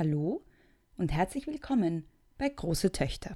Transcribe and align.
Hallo 0.00 0.40
und 0.96 1.12
herzlich 1.12 1.46
willkommen 1.46 2.06
bei 2.38 2.48
Große 2.48 2.90
Töchter. 2.90 3.34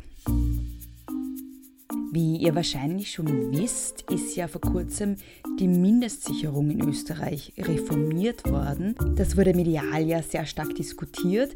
Wie 2.10 2.38
ihr 2.38 2.54
wahrscheinlich 2.54 3.10
schon 3.10 3.52
wisst, 3.52 4.10
ist 4.10 4.34
ja 4.34 4.48
vor 4.48 4.62
kurzem 4.62 5.16
die 5.60 5.68
Mindestsicherung 5.68 6.70
in 6.70 6.88
Österreich 6.88 7.52
reformiert 7.58 8.50
worden. 8.50 8.94
Das 9.14 9.36
wurde 9.36 9.52
medial 9.52 10.06
ja 10.06 10.22
sehr 10.22 10.46
stark 10.46 10.74
diskutiert. 10.74 11.54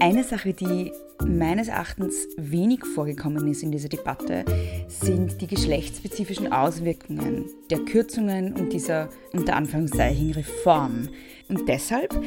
Eine 0.00 0.24
Sache, 0.24 0.54
die 0.54 0.92
meines 1.26 1.68
Erachtens 1.68 2.14
wenig 2.38 2.86
vorgekommen 2.86 3.46
ist 3.48 3.62
in 3.62 3.70
dieser 3.70 3.90
Debatte, 3.90 4.46
sind 4.88 5.42
die 5.42 5.46
geschlechtsspezifischen 5.46 6.50
Auswirkungen 6.54 7.50
der 7.68 7.80
Kürzungen 7.80 8.54
und 8.54 8.72
dieser 8.72 9.10
unter 9.34 9.56
Anführungszeichen 9.56 10.32
Reform. 10.32 11.10
Und 11.50 11.68
deshalb 11.68 12.18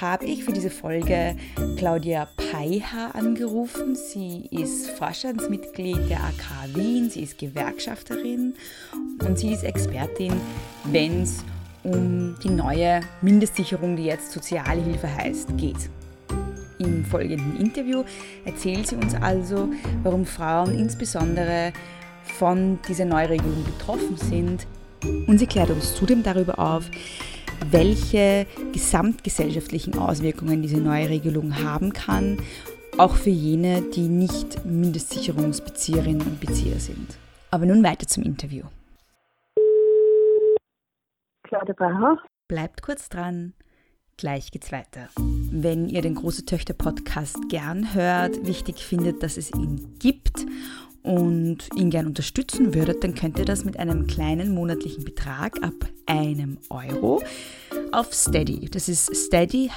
habe 0.00 0.26
ich 0.26 0.44
für 0.44 0.52
diese 0.52 0.70
Folge 0.70 1.36
Claudia 1.76 2.28
Peiha 2.36 3.10
angerufen. 3.12 3.94
Sie 3.94 4.48
ist 4.50 4.90
Vorstandsmitglied 4.90 6.10
der 6.10 6.18
AK 6.18 6.74
Wien, 6.74 7.10
sie 7.10 7.22
ist 7.22 7.38
Gewerkschafterin 7.38 8.54
und 9.26 9.38
sie 9.38 9.52
ist 9.52 9.64
Expertin, 9.64 10.32
wenn 10.84 11.22
es 11.22 11.44
um 11.82 12.36
die 12.42 12.50
neue 12.50 13.00
Mindestsicherung, 13.22 13.96
die 13.96 14.04
jetzt 14.04 14.32
Sozialhilfe 14.32 15.12
heißt, 15.14 15.56
geht. 15.56 15.88
Im 16.78 17.04
folgenden 17.04 17.58
Interview 17.58 18.04
erzählt 18.44 18.88
sie 18.88 18.96
uns 18.96 19.14
also, 19.14 19.68
warum 20.02 20.26
Frauen 20.26 20.78
insbesondere 20.78 21.72
von 22.38 22.78
dieser 22.88 23.04
Neuregelung 23.04 23.64
betroffen 23.64 24.16
sind. 24.16 24.66
Und 25.26 25.38
sie 25.38 25.46
klärt 25.46 25.70
uns 25.70 25.94
zudem 25.94 26.22
darüber 26.22 26.58
auf, 26.58 26.90
welche 27.70 28.46
gesamtgesellschaftlichen 28.72 29.98
Auswirkungen 29.98 30.62
diese 30.62 30.78
neue 30.78 31.08
Regelung 31.08 31.62
haben 31.62 31.92
kann, 31.92 32.38
auch 32.98 33.14
für 33.14 33.30
jene, 33.30 33.82
die 33.82 34.08
nicht 34.08 34.64
Mindestsicherungsbezieherinnen 34.64 36.22
und 36.22 36.40
Bezieher 36.40 36.80
sind. 36.80 37.18
Aber 37.50 37.66
nun 37.66 37.82
weiter 37.84 38.06
zum 38.06 38.22
Interview. 38.22 38.64
Claudia 41.44 41.74
Bauer. 41.74 42.18
Bleibt 42.48 42.82
kurz 42.82 43.08
dran. 43.08 43.54
Gleich 44.16 44.50
geht's 44.50 44.72
weiter. 44.72 45.08
Wenn 45.18 45.88
ihr 45.88 46.00
den 46.00 46.14
Große 46.14 46.46
Töchter 46.46 46.72
Podcast 46.72 47.36
gern 47.50 47.92
hört, 47.92 48.46
wichtig 48.46 48.78
findet, 48.78 49.22
dass 49.22 49.36
es 49.36 49.52
ihn 49.52 49.96
gibt 49.98 50.46
und 51.06 51.58
ihn 51.76 51.90
gern 51.90 52.06
unterstützen 52.06 52.74
würdet, 52.74 53.04
dann 53.04 53.14
könnt 53.14 53.38
ihr 53.38 53.44
das 53.44 53.64
mit 53.64 53.78
einem 53.78 54.08
kleinen 54.08 54.52
monatlichen 54.52 55.04
Betrag 55.04 55.62
ab 55.62 55.74
einem 56.06 56.58
Euro 56.68 57.22
auf 57.92 58.12
Steady. 58.12 58.68
Das 58.68 58.88
ist 58.88 59.14
steadyhq.com 59.14 59.72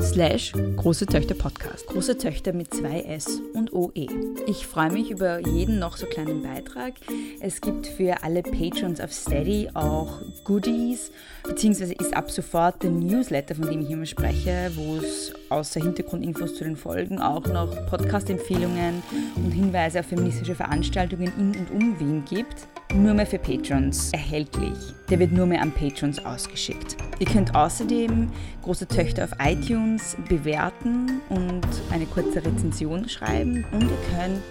slash 0.00 0.52
große 0.76 1.04
Töchter 1.06 1.34
Podcast. 1.34 1.86
Große 1.86 2.16
Töchter 2.16 2.52
mit 2.52 2.72
zwei 2.72 3.00
S 3.02 3.40
und 3.54 3.72
OE. 3.72 4.06
Ich 4.46 4.66
freue 4.66 4.90
mich 4.90 5.10
über 5.10 5.38
jeden 5.46 5.78
noch 5.78 5.96
so 5.96 6.06
kleinen 6.06 6.42
Beitrag. 6.42 6.94
Es 7.40 7.60
gibt 7.60 7.86
für 7.86 8.22
alle 8.22 8.42
Patrons 8.42 9.00
auf 9.00 9.12
Steady 9.12 9.68
auch 9.74 10.20
Goodies, 10.44 11.10
beziehungsweise 11.44 11.92
ist 11.94 12.14
ab 12.14 12.30
sofort 12.30 12.82
der 12.82 12.90
Newsletter, 12.90 13.54
von 13.54 13.68
dem 13.68 13.82
ich 13.82 13.90
immer 13.90 14.06
spreche, 14.06 14.72
wo 14.74 14.96
es 14.96 15.32
außer 15.52 15.80
Hintergrundinfos 15.80 16.54
zu 16.54 16.64
den 16.64 16.76
Folgen 16.76 17.20
auch 17.20 17.46
noch 17.46 17.86
Podcast-Empfehlungen 17.86 19.02
und 19.36 19.50
Hinweise 19.50 20.00
auf 20.00 20.06
feministische 20.06 20.54
Veranstaltungen 20.54 21.32
in 21.38 21.54
und 21.56 21.70
um 21.70 22.00
Wien 22.00 22.24
gibt 22.24 22.66
nur 22.94 23.14
mehr 23.14 23.26
für 23.26 23.38
Patrons 23.38 24.12
erhältlich. 24.12 24.76
Der 25.10 25.18
wird 25.18 25.32
nur 25.32 25.46
mehr 25.46 25.62
an 25.62 25.72
Patrons 25.72 26.24
ausgeschickt. 26.24 26.96
Ihr 27.18 27.26
könnt 27.26 27.54
außerdem 27.54 28.30
große 28.62 28.86
Töchter 28.86 29.24
auf 29.24 29.30
iTunes 29.42 30.16
bewerten 30.28 31.20
und 31.28 31.66
eine 31.90 32.06
kurze 32.06 32.44
Rezension 32.44 33.08
schreiben 33.08 33.64
und 33.72 33.82
ihr 33.82 34.18
könnt 34.18 34.42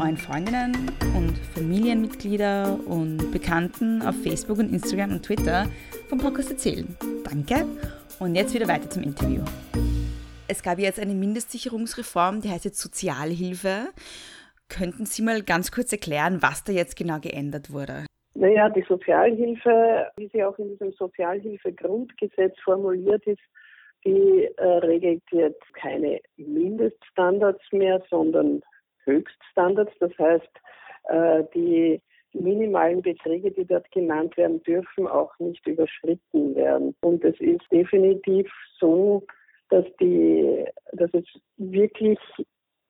euren 0.00 0.16
Freundinnen 0.16 0.90
und 1.16 1.38
Familienmitglieder 1.54 2.78
und 2.86 3.30
Bekannten 3.30 4.02
auf 4.02 4.14
Facebook 4.22 4.58
und 4.58 4.72
Instagram 4.72 5.12
und 5.12 5.22
Twitter 5.22 5.66
vom 6.08 6.18
Podcast 6.18 6.50
erzählen. 6.50 6.96
Danke 7.24 7.64
und 8.18 8.34
jetzt 8.34 8.54
wieder 8.54 8.68
weiter 8.68 8.90
zum 8.90 9.02
Interview. 9.02 9.42
Es 10.46 10.62
gab 10.62 10.78
jetzt 10.78 11.00
eine 11.00 11.14
Mindestsicherungsreform, 11.14 12.42
die 12.42 12.50
heißt 12.50 12.66
jetzt 12.66 12.78
Sozialhilfe. 12.78 13.88
Könnten 14.68 15.06
Sie 15.06 15.22
mal 15.22 15.42
ganz 15.42 15.72
kurz 15.72 15.90
erklären, 15.90 16.42
was 16.42 16.64
da 16.64 16.72
jetzt 16.72 16.96
genau 16.96 17.18
geändert 17.18 17.72
wurde? 17.72 18.04
Naja, 18.34 18.68
die 18.68 18.84
Sozialhilfe, 18.86 20.10
wie 20.16 20.28
sie 20.28 20.44
auch 20.44 20.58
in 20.58 20.68
diesem 20.68 20.92
Sozialhilfegrundgesetz 20.92 22.58
formuliert 22.62 23.26
ist, 23.26 23.40
die 24.04 24.50
äh, 24.58 24.66
regelt 24.66 25.22
jetzt 25.30 25.74
keine 25.74 26.20
Mindeststandards 26.36 27.62
mehr, 27.72 28.02
sondern 28.10 28.60
Höchststandards. 29.04 29.92
Das 29.98 30.12
heißt, 30.18 30.50
äh, 31.04 31.44
die 31.54 32.02
minimalen 32.34 33.00
Beträge, 33.00 33.50
die 33.50 33.64
dort 33.64 33.90
genannt 33.92 34.36
werden, 34.36 34.62
dürfen 34.64 35.06
auch 35.06 35.32
nicht 35.38 35.66
überschritten 35.66 36.54
werden. 36.54 36.94
Und 37.00 37.24
es 37.24 37.38
ist 37.40 37.64
definitiv 37.72 38.50
so, 38.78 39.24
dass 39.70 39.84
die, 40.00 40.64
dass 40.92 41.10
es 41.14 41.24
wirklich 41.56 42.18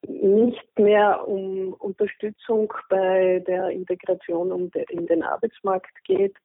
nicht 0.07 0.79
mehr 0.79 1.27
um 1.27 1.73
Unterstützung 1.75 2.73
bei 2.89 3.43
der 3.47 3.71
Integration 3.71 4.71
in 4.91 5.07
den 5.07 5.23
Arbeitsmarkt 5.23 5.93
geht, 6.05 6.37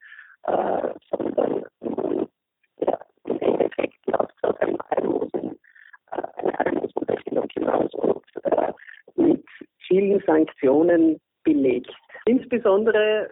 äh, 0.43 0.93
sondern 1.09 1.65
ja, 2.79 2.99
im 3.25 3.39
Endeffekt 3.39 4.05
läuft 4.05 4.33
es 4.37 4.49
auf 4.49 4.61
einem 4.61 4.77
Almosen, 4.89 5.59
äh, 6.11 6.21
eine 6.37 6.59
Almosenrechnung 6.59 7.47
hinaus 7.53 7.93
und 7.95 8.23
äh, 8.43 8.71
mit 9.15 9.45
vielen 9.87 10.21
Sanktionen 10.25 11.19
belegt. 11.43 11.93
Insbesondere 12.29 13.27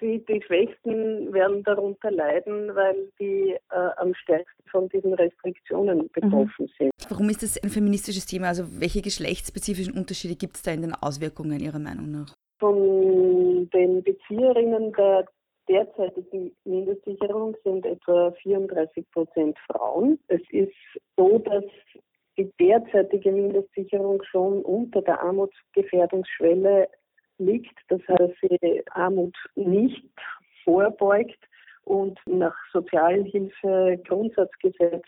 die, 0.00 0.24
die 0.24 0.42
Schwächsten 0.42 1.32
werden 1.32 1.62
darunter 1.62 2.10
leiden, 2.10 2.74
weil 2.74 3.08
die 3.20 3.56
äh, 3.70 3.90
am 3.96 4.12
stärksten 4.14 4.68
von 4.70 4.88
diesen 4.88 5.14
Restriktionen 5.14 5.98
mhm. 5.98 6.10
betroffen 6.12 6.68
sind. 6.76 6.90
Warum 7.08 7.28
ist 7.28 7.44
das 7.44 7.62
ein 7.62 7.70
feministisches 7.70 8.26
Thema? 8.26 8.48
Also 8.48 8.64
welche 8.80 9.02
geschlechtsspezifischen 9.02 9.96
Unterschiede 9.96 10.34
gibt 10.34 10.56
es 10.56 10.62
da 10.62 10.72
in 10.72 10.82
den 10.82 10.94
Auswirkungen 10.94 11.60
Ihrer 11.60 11.78
Meinung 11.78 12.10
nach? 12.10 12.34
Von 12.58 13.70
den 13.70 14.02
Bezieherinnen 14.02 14.92
der 14.94 15.26
derzeitigen 15.68 16.50
Mindestsicherung 16.64 17.56
sind 17.62 17.86
etwa 17.86 18.32
34 18.42 19.08
Prozent 19.12 19.56
Frauen. 19.70 20.18
Es 20.26 20.42
ist 20.50 20.74
so, 21.16 21.38
dass 21.38 21.64
die 22.36 22.50
derzeitige 22.58 23.30
Mindestsicherung 23.30 24.20
schon 24.24 24.62
unter 24.62 25.02
der 25.02 25.22
Armutsgefährdungsschwelle 25.22 26.88
liegt. 27.38 27.78
Das 27.88 28.00
heißt, 28.08 28.34
sie 28.42 28.82
Armut 28.90 29.36
nicht 29.54 30.04
vorbeugt 30.64 31.38
und 31.84 32.18
nach 32.26 32.56
Sozialhilfe-Grundsatzgesetz 32.72 35.04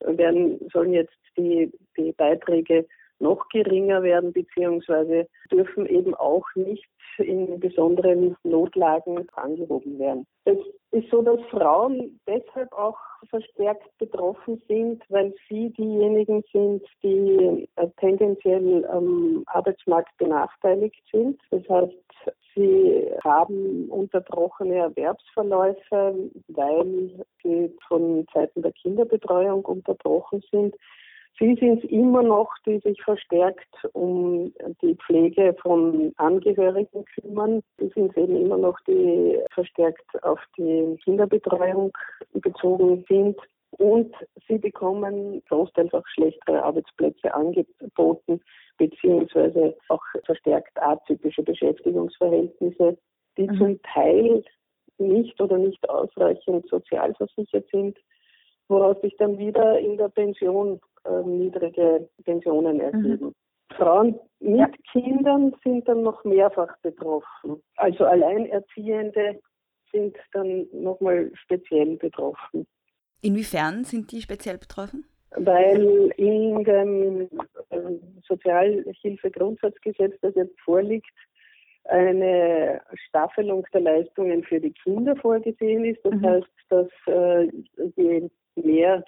werden, 0.00 0.58
sollen 0.72 0.92
jetzt 0.92 1.16
die, 1.36 1.72
die 1.96 2.12
Beiträge 2.12 2.86
noch 3.20 3.48
geringer 3.48 4.02
werden, 4.02 4.32
beziehungsweise 4.32 5.28
dürfen 5.50 5.86
eben 5.86 6.14
auch 6.14 6.44
nicht 6.54 6.86
in 7.18 7.60
besonderen 7.60 8.36
Notlagen 8.44 9.28
angehoben 9.34 9.98
werden. 9.98 10.26
Es 10.44 10.58
ist 10.92 11.10
so, 11.10 11.22
dass 11.22 11.40
Frauen 11.50 12.18
deshalb 12.26 12.72
auch 12.72 12.98
verstärkt 13.28 13.86
betroffen 13.98 14.62
sind, 14.66 15.02
weil 15.08 15.34
sie 15.48 15.70
diejenigen 15.70 16.42
sind, 16.52 16.82
die 17.02 17.68
äh, 17.76 17.88
tendenziell 17.98 18.86
am 18.86 19.42
Arbeitsmarkt 19.46 20.16
benachteiligt 20.16 21.02
sind. 21.12 21.40
Das 21.50 21.62
heißt, 21.68 21.92
sie 22.54 23.10
haben 23.22 23.88
unterbrochene 23.90 24.76
Erwerbsverläufe, 24.76 26.30
weil 26.48 27.24
sie 27.42 27.74
von 27.86 28.26
Seiten 28.32 28.62
der 28.62 28.72
Kinderbetreuung 28.72 29.64
unterbrochen 29.64 30.42
sind. 30.50 30.74
Sie 31.38 31.54
sind 31.58 31.84
immer 31.84 32.22
noch, 32.22 32.50
die 32.66 32.80
sich 32.80 33.02
verstärkt 33.02 33.74
um 33.92 34.52
die 34.82 34.94
Pflege 34.96 35.56
von 35.62 36.12
Angehörigen 36.16 37.04
kümmern. 37.14 37.62
Sie 37.78 37.88
sind 37.94 38.14
eben 38.16 38.36
immer 38.36 38.58
noch, 38.58 38.78
die 38.86 39.38
verstärkt 39.52 40.22
auf 40.22 40.38
die 40.58 40.98
Kinderbetreuung 41.02 41.92
bezogen 42.34 43.04
sind. 43.08 43.38
Und 43.78 44.14
sie 44.48 44.58
bekommen 44.58 45.42
großteils 45.48 45.94
auch 45.94 46.06
schlechtere 46.08 46.62
Arbeitsplätze 46.62 47.32
angeboten, 47.32 48.40
beziehungsweise 48.76 49.76
auch 49.88 50.02
verstärkt 50.24 50.76
atypische 50.82 51.42
Beschäftigungsverhältnisse, 51.42 52.98
die 53.38 53.48
mhm. 53.48 53.58
zum 53.58 53.82
Teil 53.82 54.44
nicht 54.98 55.40
oder 55.40 55.56
nicht 55.56 55.88
ausreichend 55.88 56.68
sozialversichert 56.68 57.66
sind, 57.70 57.96
woraus 58.68 59.00
sich 59.00 59.16
dann 59.16 59.38
wieder 59.38 59.78
in 59.78 59.96
der 59.96 60.08
Pension 60.08 60.80
äh, 61.04 61.22
niedrige 61.24 62.08
Pensionen 62.24 62.76
mhm. 62.76 62.80
ergeben. 62.80 63.26
Mhm. 63.26 63.34
Frauen 63.76 64.18
mit 64.40 64.58
ja. 64.58 64.70
Kindern 64.92 65.54
sind 65.62 65.86
dann 65.88 66.02
noch 66.02 66.24
mehrfach 66.24 66.76
betroffen. 66.82 67.62
Also 67.76 68.04
Alleinerziehende 68.04 69.40
sind 69.92 70.16
dann 70.32 70.66
nochmal 70.72 71.30
speziell 71.34 71.96
betroffen. 71.96 72.66
Inwiefern 73.22 73.84
sind 73.84 74.10
die 74.12 74.22
speziell 74.22 74.58
betroffen? 74.58 75.04
weil 75.36 76.10
in 76.16 76.64
dem 76.64 77.28
äh, 77.70 77.78
Sozialhilfegrundsatzgesetz, 78.26 80.14
das 80.20 80.34
jetzt 80.34 80.58
vorliegt, 80.60 81.06
eine 81.84 82.80
Staffelung 83.08 83.64
der 83.72 83.80
Leistungen 83.80 84.42
für 84.44 84.60
die 84.60 84.72
Kinder 84.72 85.16
vorgesehen 85.16 85.84
ist. 85.84 86.04
Das 86.04 86.14
mhm. 86.14 86.26
heißt, 86.26 86.46
dass 86.68 86.88
äh, 87.06 87.48
je 87.96 88.28
mehr 88.56 89.04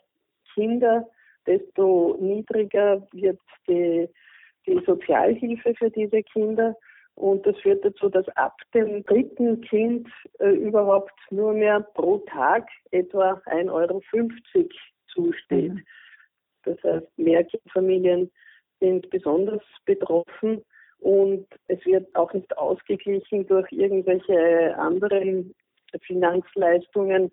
Kinder, 0.54 1.08
desto 1.46 2.16
niedriger 2.20 3.06
wird 3.12 3.40
die, 3.68 4.08
die 4.66 4.80
Sozialhilfe 4.86 5.74
für 5.74 5.90
diese 5.90 6.22
Kinder. 6.22 6.76
Und 7.14 7.44
das 7.46 7.56
führt 7.58 7.84
dazu, 7.84 8.08
dass 8.08 8.26
ab 8.36 8.56
dem 8.74 9.04
dritten 9.04 9.60
Kind 9.60 10.08
äh, 10.38 10.48
überhaupt 10.48 11.12
nur 11.30 11.52
mehr 11.52 11.80
pro 11.80 12.18
Tag 12.18 12.66
etwa 12.90 13.34
1,50 13.46 13.70
Euro 13.70 14.00
zusteht. 15.08 15.74
Mhm. 15.74 15.84
Das 16.64 16.82
heißt, 16.84 17.06
Mehrkindfamilien 17.18 18.30
sind 18.80 19.10
besonders 19.10 19.62
betroffen 19.84 20.64
und 20.98 21.46
es 21.68 21.84
wird 21.84 22.14
auch 22.14 22.32
nicht 22.32 22.56
ausgeglichen 22.56 23.46
durch 23.46 23.70
irgendwelche 23.72 24.76
anderen 24.78 25.54
Finanzleistungen, 26.06 27.30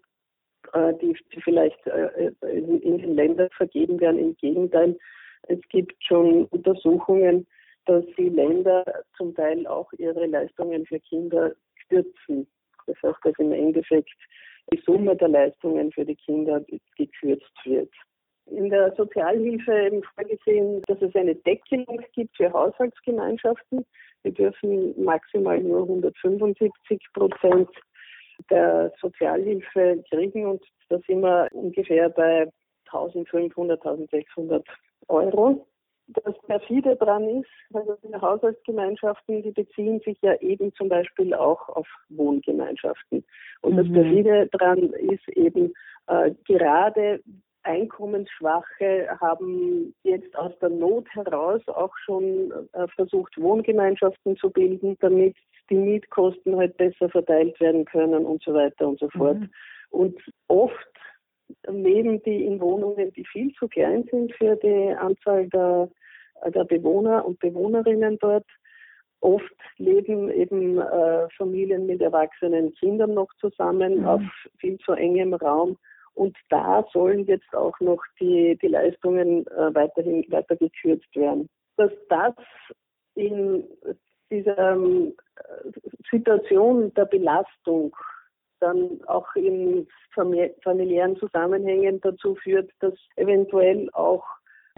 die, 1.02 1.16
die 1.34 1.42
vielleicht 1.42 1.86
äh, 1.88 2.32
in, 2.42 2.82
in 2.82 2.98
den 2.98 3.16
Ländern 3.16 3.50
vergeben 3.52 4.00
werden. 4.00 4.20
Im 4.20 4.36
Gegenteil, 4.38 4.98
es 5.44 5.60
gibt 5.70 5.96
schon 6.04 6.46
Untersuchungen, 6.46 7.48
dass 7.86 8.06
die 8.18 8.30
Länder 8.30 8.84
zum 9.18 9.34
Teil 9.34 9.66
auch 9.68 9.92
ihre 9.94 10.26
Leistungen 10.28 10.86
für 10.86 11.00
Kinder 11.00 11.54
kürzen. 11.88 12.48
Das 12.86 12.96
heißt, 13.04 13.20
dass 13.24 13.34
im 13.40 13.52
Endeffekt 13.52 14.10
die 14.72 14.82
Summe 14.86 15.16
der 15.16 15.30
Leistungen 15.30 15.92
für 15.92 16.06
die 16.06 16.16
Kinder 16.16 16.64
gekürzt 16.96 17.66
wird. 17.66 17.92
In 18.46 18.70
der 18.70 18.94
Sozialhilfe 18.96 19.72
eben 19.74 20.04
vorgesehen, 20.16 20.82
dass 20.88 21.02
es 21.02 21.16
eine 21.16 21.36
Deckelung 21.36 22.02
gibt 22.14 22.36
für 22.36 22.52
Haushaltsgemeinschaften. 22.52 23.86
Wir 24.24 24.32
dürfen 24.32 25.04
maximal 25.04 25.60
nur 25.60 25.84
175 25.84 27.00
Prozent 27.14 27.70
der 28.50 28.92
Sozialhilfe 29.00 30.04
kriegen 30.10 30.46
und 30.46 30.64
da 30.90 30.98
sind 31.08 31.22
wir 31.22 31.48
ungefähr 31.52 32.10
bei 32.10 32.50
1500, 32.92 33.80
1600 33.86 34.66
Euro. 35.08 35.66
Das 36.08 36.34
perfide 36.48 36.96
dran 36.96 37.24
ist, 37.30 37.50
also 37.72 37.96
die 38.04 38.16
Haushaltsgemeinschaften, 38.16 39.44
die 39.44 39.52
beziehen 39.52 40.00
sich 40.00 40.18
ja 40.24 40.34
eben 40.42 40.74
zum 40.74 40.90
Beispiel 40.90 41.36
auch 41.36 41.70
auf 41.70 41.88
Wohngemeinschaften. 42.10 43.24
Und 43.62 43.74
mhm. 43.74 43.78
das 43.78 43.92
perfide 43.92 44.48
dran 44.48 44.94
ist 44.94 45.28
eben 45.30 45.74
äh, 46.08 46.32
gerade 46.46 47.22
Einkommensschwache 47.64 49.08
haben 49.20 49.94
jetzt 50.04 50.36
aus 50.36 50.58
der 50.60 50.70
Not 50.70 51.08
heraus 51.14 51.62
auch 51.68 51.96
schon 52.06 52.52
äh, 52.74 52.88
versucht, 52.96 53.40
Wohngemeinschaften 53.40 54.38
zu 54.38 54.50
bilden, 54.50 54.98
damit 55.02 55.36
die 55.70 55.76
Mietkosten 55.76 56.56
halt 56.56 56.78
besser 56.78 57.10
verteilt 57.10 57.60
werden 57.60 57.86
können 57.86 58.26
und 58.26 58.44
so 58.44 58.54
weiter 58.54 58.88
und 58.88 59.00
so 59.00 59.10
fort. 59.10 59.40
Mhm. 59.40 59.50
Und 59.92 60.22
oft 60.48 60.88
leben 61.68 62.22
die 62.24 62.46
in 62.46 62.60
Wohnungen, 62.60 63.12
die 63.14 63.26
viel 63.26 63.54
zu 63.54 63.68
klein 63.68 64.08
sind 64.12 64.34
für 64.36 64.56
die 64.58 64.94
Anzahl 64.96 65.48
der, 65.50 65.90
der 66.46 66.64
Bewohner 66.66 67.26
und 67.26 67.40
Bewohnerinnen 67.40 68.18
dort. 68.20 68.46
Oft 69.22 69.56
leben 69.78 70.32
eben 70.32 70.80
äh, 70.80 71.28
Familien 71.36 71.86
mit 71.86 72.02
erwachsenen 72.02 72.74
Kindern 72.76 73.14
noch 73.14 73.30
zusammen 73.40 74.00
mhm. 74.00 74.06
auf 74.06 74.22
viel 74.60 74.78
zu 74.80 74.94
engem 74.94 75.34
Raum. 75.34 75.78
Und 76.14 76.38
da 76.50 76.86
sollen 76.92 77.26
jetzt 77.26 77.54
auch 77.54 77.80
noch 77.80 78.02
die, 78.20 78.58
die 78.62 78.68
Leistungen 78.68 79.46
äh, 79.48 79.74
weiterhin 79.74 80.26
weiter 80.30 80.56
gekürzt 80.56 81.16
werden. 81.16 81.48
Dass 81.78 81.92
das 82.10 82.36
in 83.16 83.64
dieser 84.30 84.74
ähm, 84.74 85.16
Situation 86.10 86.94
der 86.94 87.06
Belastung 87.06 87.96
dann 88.60 89.00
auch 89.08 89.34
in 89.36 89.88
familiären 90.14 91.16
Zusammenhängen 91.18 92.02
dazu 92.02 92.36
führt, 92.36 92.70
dass 92.82 92.94
eventuell 93.16 93.90
auch 93.94 94.26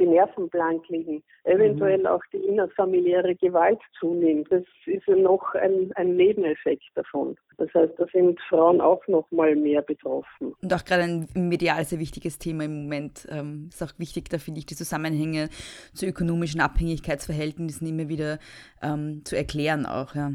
die 0.01 0.07
Nerven 0.07 0.49
blank 0.49 0.87
liegen, 0.89 1.23
eventuell 1.43 1.99
mhm. 1.99 2.05
auch 2.07 2.21
die 2.33 2.37
innerfamiliäre 2.37 3.35
Gewalt 3.35 3.79
zunimmt. 3.99 4.51
Das 4.51 4.63
ist 4.85 5.05
ja 5.07 5.15
noch 5.15 5.53
ein, 5.55 5.91
ein 5.95 6.15
Nebeneffekt 6.15 6.83
davon. 6.95 7.35
Das 7.57 7.71
heißt, 7.73 7.93
da 7.97 8.05
sind 8.11 8.39
Frauen 8.49 8.81
auch 8.81 9.05
noch 9.07 9.29
mal 9.31 9.55
mehr 9.55 9.83
betroffen. 9.83 10.53
Und 10.61 10.73
auch 10.73 10.83
gerade 10.83 11.03
ein 11.03 11.27
medial 11.35 11.83
sehr 11.85 11.99
wichtiges 11.99 12.39
Thema 12.39 12.65
im 12.65 12.83
Moment. 12.83 13.27
Ähm, 13.29 13.69
ist 13.69 13.83
auch 13.83 13.97
wichtig, 13.99 14.29
da 14.29 14.39
finde 14.39 14.59
ich, 14.59 14.65
die 14.65 14.75
Zusammenhänge 14.75 15.49
zu 15.93 16.07
ökonomischen 16.07 16.61
Abhängigkeitsverhältnissen 16.61 17.87
immer 17.87 18.09
wieder 18.09 18.39
ähm, 18.81 19.21
zu 19.23 19.37
erklären 19.37 19.85
auch, 19.85 20.15
ja. 20.15 20.31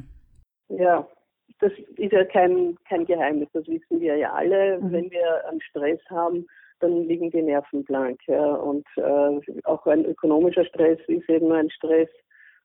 Ja, 0.69 1.07
das 1.61 1.73
ist 1.97 2.13
ja 2.13 2.25
kein, 2.25 2.77
kein 2.89 3.07
Geheimnis, 3.07 3.49
das 3.53 3.67
wissen 3.67 4.01
wir 4.01 4.17
ja 4.17 4.33
alle. 4.33 4.79
Mhm. 4.79 4.93
Wenn 4.93 5.11
wir 5.11 5.49
einen 5.49 5.61
Stress 5.63 6.01
haben, 6.11 6.47
dann 6.81 7.05
liegen 7.07 7.31
die 7.31 7.43
Nerven 7.43 7.85
blank. 7.85 8.21
Ja. 8.27 8.55
Und 8.55 8.87
äh, 8.97 9.63
auch 9.65 9.87
ein 9.87 10.05
ökonomischer 10.05 10.65
Stress 10.65 10.99
ist 11.09 11.29
eben 11.29 11.53
ein 11.53 11.71
Stress. 11.71 12.09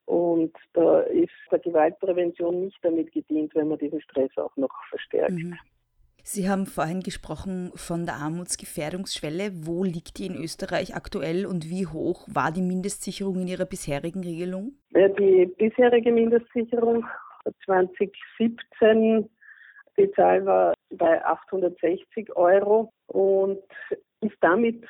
Und 0.06 0.56
da 0.74 1.02
ist 1.02 1.32
der 1.52 1.60
Gewaltprävention 1.60 2.66
nicht 2.66 2.78
damit 2.82 3.12
gedient, 3.12 3.56
wenn 3.56 3.70
man 3.70 3.78
diesen 3.78 4.02
Stress 4.02 4.32
auch 4.38 4.56
noch 4.58 4.74
verstärkt. 4.90 5.32
Mhm. 5.32 5.58
Sie 6.24 6.50
haben 6.50 6.68
vorhin 6.68 7.02
gesprochen 7.02 7.72
von 7.76 8.06
der 8.06 8.16
Armutsgefährdungsschwelle. 8.16 9.66
Wo 9.66 9.84
liegt 9.84 10.20
die 10.20 10.28
in 10.28 10.36
Österreich 10.36 10.96
aktuell 10.96 11.46
und 11.48 11.70
wie 11.70 11.88
hoch 11.88 12.28
war 12.32 12.52
die 12.52 12.62
Mindestsicherung 12.62 13.42
in 13.42 13.48
Ihrer 13.48 13.66
bisherigen 13.66 14.24
Regelung? 14.24 14.74
Ja, 14.92 15.08
die 15.08 15.48
bisherige 15.58 16.12
Mindestsicherung 16.12 17.06
2017 17.66 19.30
die 19.98 20.12
Zahl 20.12 20.46
war 20.46 20.74
bei 20.92 21.24
860 21.26 22.36
Euro 22.36 22.92
und 23.12 23.60
ist 24.22 24.38
damit 24.42 24.84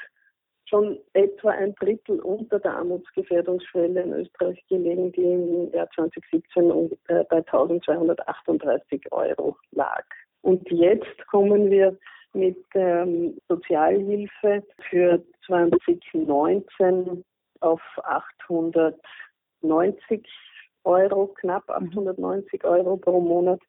schon 0.65 0.99
etwa 1.13 1.51
ein 1.51 1.75
Drittel 1.75 2.19
unter 2.21 2.59
der 2.59 2.73
Armutsgefährdungsschwelle 2.75 4.01
in 4.03 4.13
Österreich 4.13 4.63
gelegen, 4.69 5.11
die 5.11 5.21
im 5.21 5.69
Jahr 5.73 5.89
2017 5.91 6.97
äh, 7.07 7.25
bei 7.29 7.37
1238 7.37 9.11
Euro 9.11 9.57
lag. 9.71 10.05
Und 10.41 10.69
jetzt 10.71 11.27
kommen 11.27 11.69
wir 11.69 11.97
mit 12.33 12.63
ähm, 12.75 13.37
Sozialhilfe 13.49 14.63
für 14.89 15.21
2019 15.45 17.25
auf 17.59 17.81
890 18.03 20.25
Euro, 20.83 21.27
knapp 21.27 21.69
890 21.69 22.63
Euro 22.63 22.97
pro 22.97 23.19
Monat. 23.19 23.61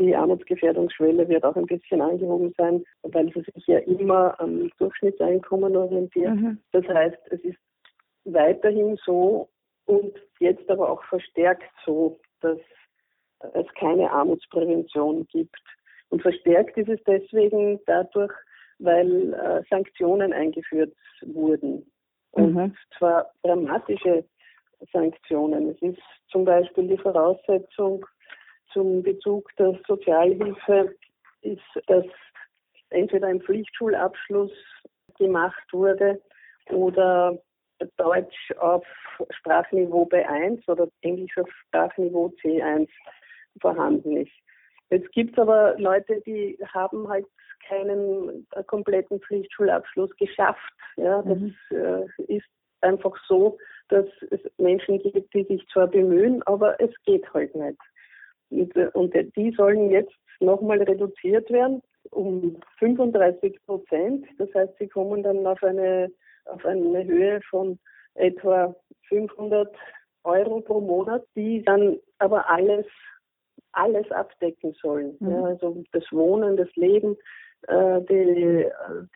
Die 0.00 0.16
Armutsgefährdungsschwelle 0.16 1.28
wird 1.28 1.44
auch 1.44 1.56
ein 1.56 1.66
bisschen 1.66 2.00
angehoben 2.00 2.54
sein, 2.56 2.82
weil 3.02 3.30
sie 3.34 3.42
sich 3.42 3.66
ja 3.66 3.78
immer 3.80 4.34
am 4.40 4.70
Durchschnittseinkommen 4.78 5.76
orientiert. 5.76 6.34
Mhm. 6.34 6.58
Das 6.72 6.86
heißt, 6.88 7.18
es 7.30 7.40
ist 7.40 7.58
weiterhin 8.24 8.98
so 9.04 9.50
und 9.84 10.14
jetzt 10.38 10.68
aber 10.70 10.88
auch 10.88 11.04
verstärkt 11.04 11.70
so, 11.84 12.18
dass 12.40 12.58
es 13.52 13.66
keine 13.74 14.10
Armutsprävention 14.10 15.26
gibt. 15.26 15.60
Und 16.08 16.22
verstärkt 16.22 16.78
ist 16.78 16.88
es 16.88 17.00
deswegen 17.06 17.78
dadurch, 17.86 18.32
weil 18.78 19.34
äh, 19.34 19.62
Sanktionen 19.68 20.32
eingeführt 20.32 20.94
wurden. 21.22 21.90
Und 22.32 22.54
mhm. 22.54 22.76
zwar 22.96 23.30
dramatische 23.42 24.24
Sanktionen. 24.92 25.70
Es 25.70 25.82
ist 25.82 26.02
zum 26.30 26.44
Beispiel 26.44 26.88
die 26.88 26.98
Voraussetzung, 26.98 28.06
zum 28.72 29.02
Bezug 29.02 29.50
der 29.56 29.78
Sozialhilfe 29.86 30.94
ist, 31.42 31.60
dass 31.86 32.04
entweder 32.90 33.28
ein 33.28 33.40
Pflichtschulabschluss 33.40 34.52
gemacht 35.18 35.72
wurde 35.72 36.20
oder 36.70 37.38
Deutsch 37.96 38.52
auf 38.58 38.84
Sprachniveau 39.30 40.04
B1 40.04 40.68
oder 40.68 40.88
Englisch 41.02 41.36
auf 41.38 41.50
Sprachniveau 41.66 42.32
C1 42.42 42.88
vorhanden 43.60 44.18
ist. 44.18 44.32
Jetzt 44.90 45.10
gibt 45.12 45.32
es 45.32 45.38
aber 45.38 45.78
Leute, 45.78 46.20
die 46.26 46.58
haben 46.72 47.08
halt 47.08 47.26
keinen 47.68 48.46
kompletten 48.66 49.20
Pflichtschulabschluss 49.20 50.10
geschafft. 50.16 50.72
Ja, 50.96 51.22
das 51.22 51.38
mhm. 51.38 51.54
äh, 51.70 52.22
ist 52.26 52.46
einfach 52.80 53.16
so, 53.28 53.58
dass 53.88 54.06
es 54.30 54.40
Menschen 54.58 54.98
gibt, 54.98 55.32
die 55.34 55.44
sich 55.44 55.66
zwar 55.72 55.86
bemühen, 55.86 56.42
aber 56.44 56.80
es 56.80 56.90
geht 57.04 57.32
halt 57.32 57.54
nicht. 57.54 57.78
Und, 58.50 58.76
und 58.94 59.14
die 59.36 59.50
sollen 59.52 59.90
jetzt 59.90 60.14
nochmal 60.40 60.82
reduziert 60.82 61.50
werden 61.50 61.82
um 62.10 62.56
35 62.78 63.58
Prozent. 63.66 64.26
Das 64.38 64.48
heißt, 64.54 64.72
sie 64.78 64.88
kommen 64.88 65.22
dann 65.22 65.46
auf 65.46 65.62
eine, 65.62 66.10
auf 66.46 66.64
eine 66.64 67.04
Höhe 67.04 67.40
von 67.48 67.78
etwa 68.14 68.74
500 69.08 69.72
Euro 70.24 70.60
pro 70.60 70.80
Monat, 70.80 71.24
die 71.36 71.62
dann 71.62 71.98
aber 72.18 72.48
alles, 72.48 72.86
alles 73.72 74.10
abdecken 74.10 74.74
sollen. 74.80 75.16
Mhm. 75.20 75.30
Ja, 75.30 75.44
also 75.44 75.82
das 75.92 76.04
Wohnen, 76.10 76.56
das 76.56 76.74
Leben, 76.74 77.16
äh, 77.68 78.00
die, 78.02 78.66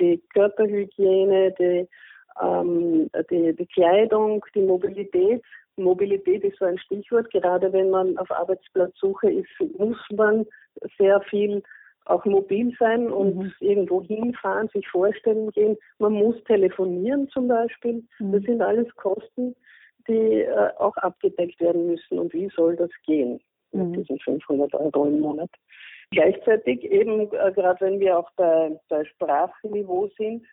die 0.00 0.22
Körperhygiene, 0.32 1.52
die 1.58 1.88
ähm, 2.42 3.08
die, 3.30 3.54
die 3.54 3.66
Kleidung, 3.66 4.44
die 4.54 4.62
Mobilität. 4.62 5.42
Mobilität 5.76 6.44
ist 6.44 6.58
so 6.58 6.64
ein 6.64 6.78
Stichwort. 6.78 7.30
Gerade 7.30 7.72
wenn 7.72 7.90
man 7.90 8.16
auf 8.18 8.30
Arbeitsplatzsuche 8.30 9.30
ist, 9.30 9.78
muss 9.78 9.98
man 10.14 10.46
sehr 10.98 11.20
viel 11.22 11.62
auch 12.06 12.24
mobil 12.24 12.74
sein 12.78 13.10
und 13.10 13.36
mhm. 13.36 13.52
irgendwo 13.60 14.02
hinfahren, 14.02 14.68
sich 14.68 14.86
vorstellen 14.88 15.50
gehen. 15.50 15.76
Man 15.98 16.12
muss 16.12 16.36
telefonieren 16.44 17.28
zum 17.30 17.48
Beispiel. 17.48 18.04
Mhm. 18.18 18.32
Das 18.32 18.42
sind 18.42 18.62
alles 18.62 18.94
Kosten, 18.96 19.56
die 20.06 20.42
äh, 20.42 20.70
auch 20.78 20.96
abgedeckt 20.98 21.60
werden 21.60 21.86
müssen. 21.86 22.18
Und 22.18 22.32
wie 22.34 22.50
soll 22.54 22.76
das 22.76 22.90
gehen 23.06 23.40
mit 23.72 23.88
mhm. 23.88 23.92
diesen 23.94 24.18
500 24.20 24.74
Euro 24.74 25.06
im 25.06 25.20
Monat? 25.20 25.50
Gleichzeitig 26.10 26.84
eben, 26.84 27.22
äh, 27.32 27.52
gerade 27.52 27.80
wenn 27.80 28.00
wir 28.00 28.18
auch 28.18 28.30
bei, 28.36 28.78
bei 28.88 29.04
Sprachniveau 29.04 30.10
sind, 30.18 30.44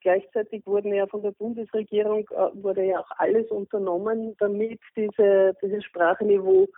gleichzeitig 0.00 0.66
wurden 0.66 0.94
ja 0.94 1.06
von 1.06 1.22
der 1.22 1.32
Bundesregierung 1.32 2.28
äh, 2.30 2.62
wurde 2.62 2.84
ja 2.84 3.00
auch 3.00 3.10
alles 3.18 3.50
unternommen, 3.50 4.34
damit 4.38 4.80
diese, 4.96 5.54
dieses 5.62 5.84
Sprachniveau 5.84 6.68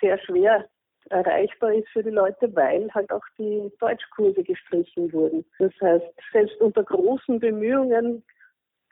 sehr 0.00 0.18
schwer 0.18 0.68
erreichbar 1.10 1.74
ist 1.74 1.88
für 1.88 2.02
die 2.02 2.10
Leute, 2.10 2.54
weil 2.54 2.88
halt 2.94 3.10
auch 3.12 3.24
die 3.38 3.70
Deutschkurse 3.80 4.42
gestrichen 4.42 5.12
wurden. 5.12 5.44
Das 5.58 5.72
heißt, 5.80 6.06
selbst 6.32 6.60
unter 6.60 6.84
großen 6.84 7.40
Bemühungen 7.40 8.24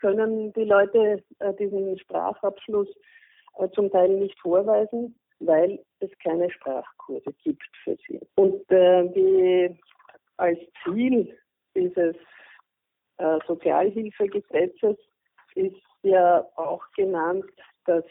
können 0.01 0.53
die 0.55 0.65
Leute 0.65 1.23
äh, 1.39 1.55
diesen 1.55 1.99
Sprachabschluss 1.99 2.89
äh, 3.59 3.69
zum 3.71 3.91
Teil 3.91 4.09
nicht 4.09 4.39
vorweisen, 4.41 5.15
weil 5.41 5.83
es 6.01 6.11
keine 6.23 6.51
Sprachkurse 6.51 7.33
gibt 7.45 7.63
für 7.85 7.97
sie. 8.07 8.21
Und 8.35 8.71
äh, 8.71 9.09
die, 9.09 9.79
als 10.37 10.59
Ziel 10.83 11.37
dieses 11.75 12.17
äh, 13.21 13.39
Sozialhilfegesetzes 13.47 14.97
ist 15.55 15.77
ja 16.03 16.47
auch 16.57 16.83
genannt, 16.97 17.45
dass 17.87 18.05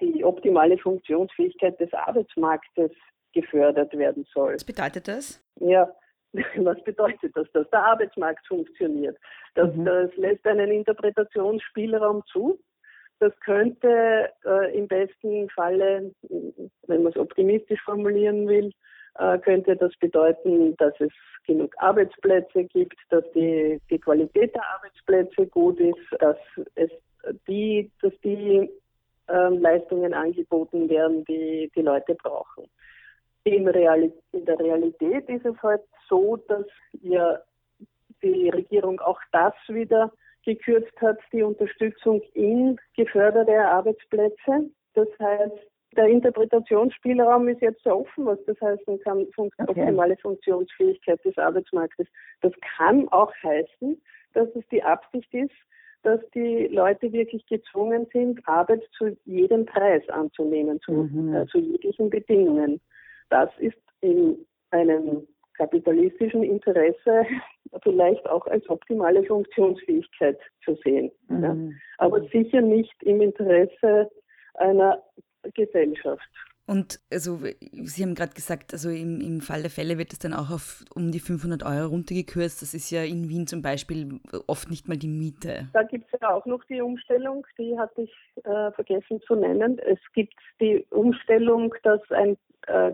die 0.00 0.24
optimale 0.24 0.78
Funktionsfähigkeit 0.78 1.78
des 1.80 1.92
Arbeitsmarktes 1.92 2.90
gefördert 3.32 3.96
werden 3.96 4.26
soll. 4.32 4.54
Was 4.54 4.64
bedeutet 4.64 5.08
das? 5.08 5.42
Ja, 5.56 5.90
was 6.56 6.82
bedeutet 6.84 7.32
das? 7.34 7.50
Dass 7.52 7.68
der 7.70 7.84
Arbeitsmarkt 7.84 8.46
funktioniert. 8.46 9.18
Das, 9.54 9.74
mhm. 9.74 9.84
das 9.84 10.14
lässt 10.16 10.46
einen 10.46 10.70
Interpretationsspielraum 10.70 12.22
zu. 12.26 12.58
Das 13.18 13.32
könnte 13.40 14.30
äh, 14.44 14.76
im 14.76 14.88
besten 14.88 15.48
Falle, 15.50 16.12
wenn 16.88 17.02
man 17.02 17.12
es 17.12 17.16
optimistisch 17.16 17.80
formulieren 17.82 18.48
will, 18.48 18.72
könnte 19.14 19.76
das 19.76 19.92
bedeuten, 20.00 20.76
dass 20.76 20.94
es 21.00 21.12
genug 21.46 21.74
Arbeitsplätze 21.78 22.64
gibt, 22.64 22.96
dass 23.10 23.24
die, 23.34 23.80
die 23.90 23.98
Qualität 23.98 24.54
der 24.54 24.64
Arbeitsplätze 24.74 25.46
gut 25.46 25.78
ist, 25.80 25.98
dass 26.20 26.36
es 26.74 26.90
die, 27.46 27.90
dass 28.00 28.12
die 28.24 28.70
äh, 29.28 29.48
Leistungen 29.48 30.14
angeboten 30.14 30.88
werden, 30.88 31.24
die 31.24 31.70
die 31.74 31.82
Leute 31.82 32.14
brauchen. 32.14 32.64
In, 33.44 33.68
Realität, 33.68 34.22
in 34.32 34.44
der 34.44 34.58
Realität 34.58 35.28
ist 35.28 35.44
es 35.44 35.60
halt 35.62 35.82
so, 36.08 36.36
dass 36.48 36.66
ja 37.02 37.38
die 38.22 38.50
Regierung 38.50 39.00
auch 39.00 39.20
das 39.32 39.54
wieder 39.68 40.12
gekürzt 40.44 41.00
hat, 41.00 41.18
die 41.32 41.42
Unterstützung 41.42 42.20
in 42.34 42.78
geförderte 42.96 43.58
Arbeitsplätze. 43.66 44.70
Das 44.94 45.08
heißt, 45.18 45.71
der 45.96 46.06
Interpretationsspielraum 46.06 47.48
ist 47.48 47.60
jetzt 47.60 47.82
so 47.84 47.90
offen, 48.00 48.26
was 48.26 48.38
das 48.46 48.60
heißen 48.60 49.00
kann, 49.00 49.26
fun 49.34 49.50
okay. 49.58 49.80
optimale 49.80 50.16
Funktionsfähigkeit 50.16 51.24
des 51.24 51.36
Arbeitsmarktes. 51.38 52.06
Das 52.40 52.52
kann 52.76 53.08
auch 53.08 53.32
heißen, 53.42 54.00
dass 54.32 54.48
es 54.54 54.66
die 54.70 54.82
Absicht 54.82 55.32
ist, 55.34 55.52
dass 56.02 56.20
die 56.34 56.66
Leute 56.68 57.12
wirklich 57.12 57.46
gezwungen 57.46 58.06
sind, 58.12 58.46
Arbeit 58.48 58.82
zu 58.96 59.16
jedem 59.24 59.66
Preis 59.66 60.02
anzunehmen, 60.08 60.80
zu, 60.80 60.92
mhm. 60.92 61.34
äh, 61.34 61.46
zu 61.46 61.58
jeglichen 61.58 62.10
Bedingungen. 62.10 62.80
Das 63.30 63.50
ist 63.58 63.78
in 64.00 64.44
einem 64.70 65.26
kapitalistischen 65.54 66.42
Interesse 66.42 67.26
vielleicht 67.82 68.28
auch 68.28 68.46
als 68.46 68.68
optimale 68.68 69.22
Funktionsfähigkeit 69.24 70.38
zu 70.64 70.74
sehen. 70.84 71.12
Mhm. 71.28 71.42
Ja. 71.42 71.56
Aber 71.98 72.20
sicher 72.28 72.60
nicht 72.60 73.00
im 73.02 73.20
Interesse 73.20 74.10
einer 74.54 75.02
Gesellschaft. 75.54 76.28
Und 76.64 77.00
also 77.10 77.40
Sie 77.72 78.02
haben 78.02 78.14
gerade 78.14 78.34
gesagt, 78.34 78.72
also 78.72 78.88
im, 78.88 79.20
im 79.20 79.40
Fall 79.40 79.62
der 79.62 79.70
Fälle 79.70 79.98
wird 79.98 80.12
es 80.12 80.20
dann 80.20 80.32
auch 80.32 80.50
auf 80.50 80.84
um 80.94 81.10
die 81.10 81.18
500 81.18 81.64
Euro 81.64 81.88
runtergekürzt. 81.88 82.62
Das 82.62 82.72
ist 82.72 82.90
ja 82.90 83.02
in 83.02 83.28
Wien 83.28 83.46
zum 83.46 83.62
Beispiel 83.62 84.20
oft 84.46 84.70
nicht 84.70 84.88
mal 84.88 84.96
die 84.96 85.08
Miete. 85.08 85.68
Da 85.72 85.82
gibt 85.82 86.06
es 86.12 86.20
ja 86.20 86.32
auch 86.32 86.46
noch 86.46 86.62
die 86.64 86.80
Umstellung, 86.80 87.44
die 87.58 87.76
hatte 87.76 88.02
ich 88.02 88.14
äh, 88.44 88.70
vergessen 88.72 89.20
zu 89.26 89.34
nennen. 89.34 89.78
Es 89.80 89.98
gibt 90.14 90.34
die 90.60 90.86
Umstellung, 90.90 91.74
dass 91.82 92.00
ein 92.10 92.36
äh, 92.68 92.92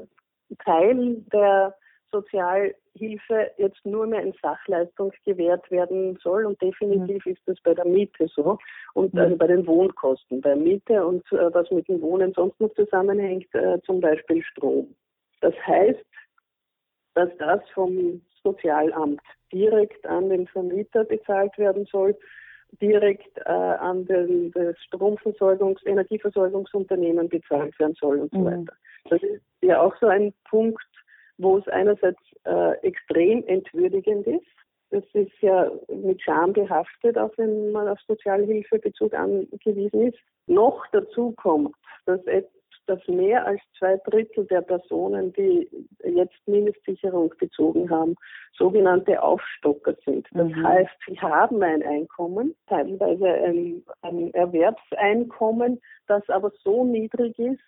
Teil 0.64 1.16
der 1.30 1.74
Sozialhilfe 2.10 3.50
jetzt 3.56 3.84
nur 3.84 4.06
mehr 4.06 4.22
in 4.22 4.34
Sachleistung 4.40 5.12
gewährt 5.24 5.70
werden 5.70 6.18
soll 6.22 6.46
und 6.46 6.60
definitiv 6.60 7.24
mhm. 7.26 7.32
ist 7.32 7.42
das 7.46 7.60
bei 7.62 7.74
der 7.74 7.84
Miete 7.84 8.28
so 8.34 8.58
und 8.94 9.14
mhm. 9.14 9.20
also 9.20 9.36
bei 9.36 9.46
den 9.46 9.66
Wohnkosten. 9.66 10.40
Bei 10.40 10.56
Miete 10.56 11.04
und 11.04 11.24
äh, 11.32 11.52
was 11.52 11.70
mit 11.70 11.88
dem 11.88 12.00
Wohnen 12.00 12.32
sonst 12.34 12.60
noch 12.60 12.72
zusammenhängt, 12.74 13.52
äh, 13.54 13.80
zum 13.82 14.00
Beispiel 14.00 14.42
Strom. 14.42 14.94
Das 15.40 15.54
heißt, 15.66 16.04
dass 17.14 17.30
das 17.38 17.60
vom 17.74 18.20
Sozialamt 18.42 19.20
direkt 19.52 20.06
an 20.06 20.28
den 20.28 20.46
Vermieter 20.46 21.04
bezahlt 21.04 21.56
werden 21.58 21.86
soll, 21.90 22.16
direkt 22.80 23.38
äh, 23.38 23.50
an 23.50 24.04
den, 24.06 24.52
das 24.52 24.76
Stromversorgungs-, 24.88 25.84
Energieversorgungsunternehmen 25.86 27.28
bezahlt 27.28 27.78
werden 27.78 27.96
soll 27.98 28.20
und 28.20 28.30
so 28.30 28.38
mhm. 28.38 28.44
weiter. 28.44 28.76
Das 29.10 29.22
ist 29.22 29.42
ja 29.62 29.80
auch 29.80 29.94
so 30.00 30.06
ein 30.06 30.34
Punkt, 30.48 30.84
wo 31.38 31.58
es 31.58 31.68
einerseits 31.68 32.20
äh, 32.44 32.72
extrem 32.82 33.44
entwürdigend 33.46 34.26
ist. 34.26 34.46
Das 34.90 35.04
ist 35.12 35.32
ja 35.40 35.70
mit 35.88 36.22
Scham 36.22 36.52
behaftet, 36.52 37.18
auch 37.18 37.30
wenn 37.36 37.72
man 37.72 37.88
auf 37.88 38.00
Sozialhilfebezug 38.06 39.12
angewiesen 39.14 40.08
ist. 40.08 40.18
Noch 40.46 40.84
dazu 40.92 41.32
kommt, 41.32 41.74
dass, 42.06 42.20
dass 42.86 43.06
mehr 43.06 43.46
als 43.46 43.60
zwei 43.78 43.98
Drittel 44.06 44.46
der 44.46 44.62
Personen, 44.62 45.32
die 45.34 45.68
jetzt 46.04 46.38
Mindestsicherung 46.46 47.34
bezogen 47.38 47.90
haben, 47.90 48.14
sogenannte 48.56 49.22
Aufstocker 49.22 49.94
sind. 50.06 50.26
Das 50.32 50.48
mhm. 50.48 50.66
heißt, 50.66 50.96
sie 51.06 51.20
haben 51.20 51.62
ein 51.62 51.82
Einkommen, 51.82 52.56
teilweise 52.66 53.28
ein, 53.28 53.84
ein 54.00 54.32
Erwerbseinkommen, 54.32 55.82
das 56.06 56.26
aber 56.30 56.50
so 56.64 56.84
niedrig 56.84 57.38
ist, 57.38 57.60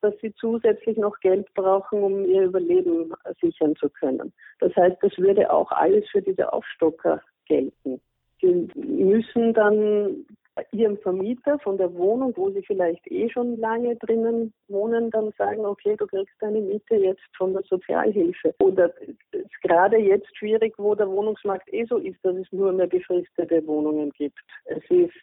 dass 0.00 0.14
sie 0.20 0.32
zusätzlich 0.34 0.96
noch 0.96 1.18
Geld 1.20 1.52
brauchen, 1.54 2.02
um 2.02 2.24
ihr 2.24 2.44
Überleben 2.44 3.12
sichern 3.40 3.76
zu 3.76 3.88
können. 3.90 4.32
Das 4.60 4.74
heißt, 4.76 4.96
das 5.02 5.16
würde 5.18 5.50
auch 5.52 5.70
alles 5.72 6.08
für 6.10 6.22
diese 6.22 6.52
Aufstocker 6.52 7.20
gelten. 7.46 8.00
Sie 8.40 8.68
müssen 8.76 9.52
dann 9.54 10.24
ihrem 10.72 10.98
Vermieter 10.98 11.58
von 11.60 11.76
der 11.76 11.92
Wohnung, 11.94 12.32
wo 12.36 12.50
sie 12.50 12.62
vielleicht 12.62 13.06
eh 13.10 13.28
schon 13.28 13.58
lange 13.58 13.96
drinnen 13.96 14.52
wohnen, 14.68 15.10
dann 15.10 15.32
sagen, 15.38 15.64
okay, 15.64 15.96
du 15.96 16.06
kriegst 16.06 16.34
deine 16.40 16.60
Miete 16.60 16.96
jetzt 16.96 17.22
von 17.36 17.52
der 17.52 17.62
Sozialhilfe. 17.62 18.54
Oder 18.60 18.92
es 19.00 19.40
ist 19.40 19.62
gerade 19.62 19.98
jetzt 19.98 20.36
schwierig, 20.36 20.74
wo 20.78 20.94
der 20.94 21.08
Wohnungsmarkt 21.08 21.72
eh 21.72 21.84
so 21.84 21.98
ist, 21.98 22.18
dass 22.24 22.36
es 22.36 22.50
nur 22.52 22.72
mehr 22.72 22.86
befristete 22.86 23.66
Wohnungen 23.66 24.10
gibt. 24.10 24.38
Es 24.64 24.82
ist 24.90 25.14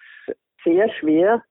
sehr 0.64 0.90
schwer, 0.94 1.44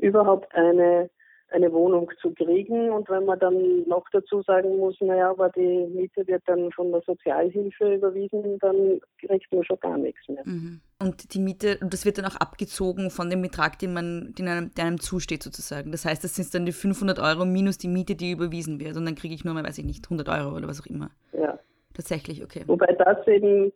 überhaupt 0.00 0.54
eine 0.54 1.10
eine 1.52 1.72
Wohnung 1.72 2.10
zu 2.20 2.32
kriegen. 2.32 2.90
Und 2.90 3.08
wenn 3.08 3.24
man 3.24 3.38
dann 3.38 3.86
noch 3.88 4.04
dazu 4.12 4.42
sagen 4.42 4.78
muss, 4.78 4.96
naja, 5.00 5.30
aber 5.30 5.50
die 5.50 5.86
Miete 5.94 6.26
wird 6.26 6.42
dann 6.46 6.70
von 6.72 6.92
der 6.92 7.02
Sozialhilfe 7.02 7.94
überwiesen, 7.94 8.58
dann 8.60 9.00
kriegt 9.18 9.52
man 9.52 9.64
schon 9.64 9.80
gar 9.80 9.98
nichts 9.98 10.28
mehr. 10.28 10.42
Mhm. 10.44 10.80
Und 11.00 11.34
die 11.34 11.40
Miete, 11.40 11.78
das 11.82 12.04
wird 12.04 12.18
dann 12.18 12.26
auch 12.26 12.36
abgezogen 12.36 13.10
von 13.10 13.28
dem 13.28 13.42
Betrag, 13.42 13.78
den 13.78 13.92
man, 13.92 14.34
den 14.38 14.48
einem, 14.48 14.74
der 14.74 14.86
einem 14.86 15.00
zusteht 15.00 15.42
sozusagen. 15.42 15.90
Das 15.90 16.04
heißt, 16.04 16.22
das 16.22 16.36
sind 16.36 16.54
dann 16.54 16.66
die 16.66 16.72
500 16.72 17.18
Euro 17.18 17.44
minus 17.44 17.78
die 17.78 17.88
Miete, 17.88 18.14
die 18.14 18.30
überwiesen 18.30 18.80
wird. 18.80 18.96
Und 18.96 19.04
dann 19.04 19.14
kriege 19.14 19.34
ich 19.34 19.44
nur 19.44 19.54
mal, 19.54 19.64
weiß 19.64 19.78
ich 19.78 19.84
nicht, 19.84 20.04
100 20.06 20.28
Euro 20.28 20.56
oder 20.56 20.68
was 20.68 20.80
auch 20.80 20.86
immer. 20.86 21.10
Ja. 21.32 21.58
Tatsächlich, 21.94 22.42
okay. 22.42 22.62
Wobei 22.66 22.86
das 22.94 23.26
eben 23.26 23.72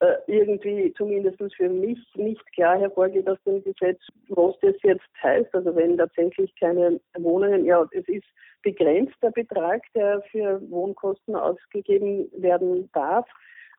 äh, 0.00 0.16
irgendwie 0.26 0.92
zumindest 0.96 1.38
für 1.54 1.68
mich 1.68 1.98
nicht 2.14 2.44
klar 2.52 2.78
hervorgeht 2.78 3.28
aus 3.28 3.38
dem 3.44 3.62
Gesetz, 3.62 4.00
was 4.28 4.54
das 4.60 4.74
jetzt 4.82 5.04
heißt. 5.22 5.54
Also 5.54 5.74
wenn 5.76 5.98
tatsächlich 5.98 6.54
keine 6.58 7.00
Wohnungen, 7.18 7.64
ja, 7.64 7.86
es 7.92 8.08
ist 8.08 8.26
begrenzt 8.62 9.14
der 9.22 9.30
Betrag, 9.30 9.82
der 9.94 10.22
für 10.30 10.60
Wohnkosten 10.70 11.36
ausgegeben 11.36 12.30
werden 12.32 12.90
darf. 12.92 13.26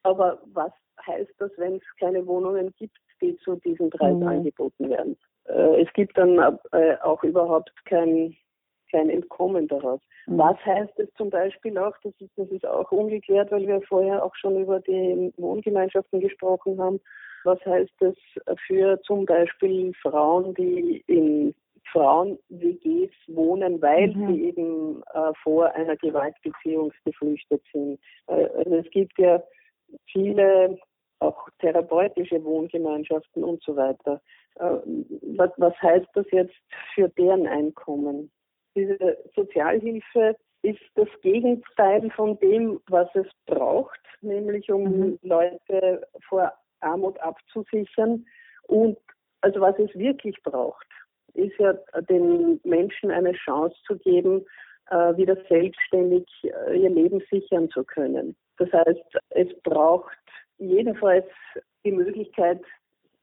Aber 0.04 0.42
was 0.54 0.72
heißt 1.06 1.34
das, 1.40 1.52
wenn 1.58 1.76
es 1.78 1.84
keine 2.00 2.26
Wohnungen 2.28 2.74
gibt, 2.78 2.98
die 3.22 3.36
zu 3.38 3.56
diesem 3.58 3.90
Preis 3.90 4.16
mhm. 4.16 4.28
angeboten 4.28 4.90
werden? 4.90 5.18
Äh, 5.46 5.82
es 5.82 5.94
gibt 5.94 6.18
dann 6.18 6.38
äh, 6.72 6.98
auch 7.02 7.24
überhaupt 7.24 7.72
kein 7.86 8.36
kein 8.92 9.10
Entkommen 9.10 9.68
daraus. 9.68 10.02
Mhm. 10.28 10.38
Was 10.38 10.58
heißt 10.66 11.00
es 11.00 11.12
zum 11.16 11.30
Beispiel 11.30 11.78
auch, 11.78 11.96
das 12.04 12.14
ist, 12.20 12.32
das 12.36 12.50
ist 12.50 12.66
auch 12.66 12.92
ungeklärt, 12.92 13.52
weil 13.52 13.68
wir 13.68 13.82
vorher 13.82 14.24
auch 14.24 14.36
schon 14.36 14.62
über 14.62 14.80
die 14.80 15.34
Wohngemeinschaften 15.38 16.20
gesprochen 16.20 16.80
haben, 16.80 17.00
Was 17.44 17.64
heißt 17.66 17.94
das 18.00 18.16
für 18.68 19.02
zum 19.02 19.26
Beispiel 19.26 19.94
Frauen, 20.02 20.54
die 20.54 21.04
in 21.08 21.56
Frauen-WGs 21.92 23.12
wohnen, 23.28 23.82
weil 23.82 24.10
mhm. 24.10 24.28
sie 24.28 24.46
eben 24.46 25.04
äh, 25.14 25.34
vor 25.44 25.72
einer 25.74 25.98
Gewaltbeziehung 25.98 26.92
geflüchtet 27.06 27.62
sind. 27.74 28.00
Äh, 28.28 28.48
also 28.58 28.76
es 28.76 28.90
gibt 28.92 29.18
ja 29.18 29.42
viele 30.12 30.78
auch 31.20 31.50
therapeutische 31.60 32.44
Wohngemeinschaften 32.44 33.44
und 33.44 33.62
so 33.64 33.76
weiter. 33.76 34.22
Äh, 34.56 34.78
was, 35.38 35.52
was 35.58 35.74
heißt 35.82 36.08
das 36.14 36.26
jetzt 36.32 36.56
für 36.94 37.10
deren 37.10 37.48
Einkommen? 37.48 38.32
Diese 38.76 39.18
Sozialhilfe 39.36 40.36
ist 40.64 40.80
das 40.96 41.08
Gegenteil 41.22 42.10
von 42.12 42.40
dem, 42.40 42.80
was 42.88 43.08
es 43.16 43.28
braucht, 43.46 44.00
nämlich 44.22 44.72
um 44.72 44.84
mhm. 44.84 45.20
Leute 45.24 46.08
vor 46.28 46.54
Armut 46.82 47.20
abzusichern. 47.20 48.26
Und 48.68 48.98
also 49.42 49.60
was 49.62 49.78
es 49.80 49.94
wirklich 49.96 50.42
braucht, 50.44 50.88
ist 51.34 51.58
ja 51.58 51.74
den 52.10 52.60
Menschen 52.64 53.12
eine 53.12 53.34
Chance 53.34 53.76
zu 53.88 53.98
geben, 53.98 54.46
äh, 54.90 55.16
wieder 55.18 55.38
selbstständig 55.50 56.28
äh, 56.44 56.78
ihr 56.78 56.90
Leben 56.90 57.22
sichern 57.32 57.70
zu 57.70 57.84
können. 57.84 58.36
Das 58.58 58.72
heißt, 58.72 59.18
es 59.30 59.48
braucht 59.64 60.18
jedenfalls 60.58 61.26
die 61.84 61.92
Möglichkeit, 61.92 62.62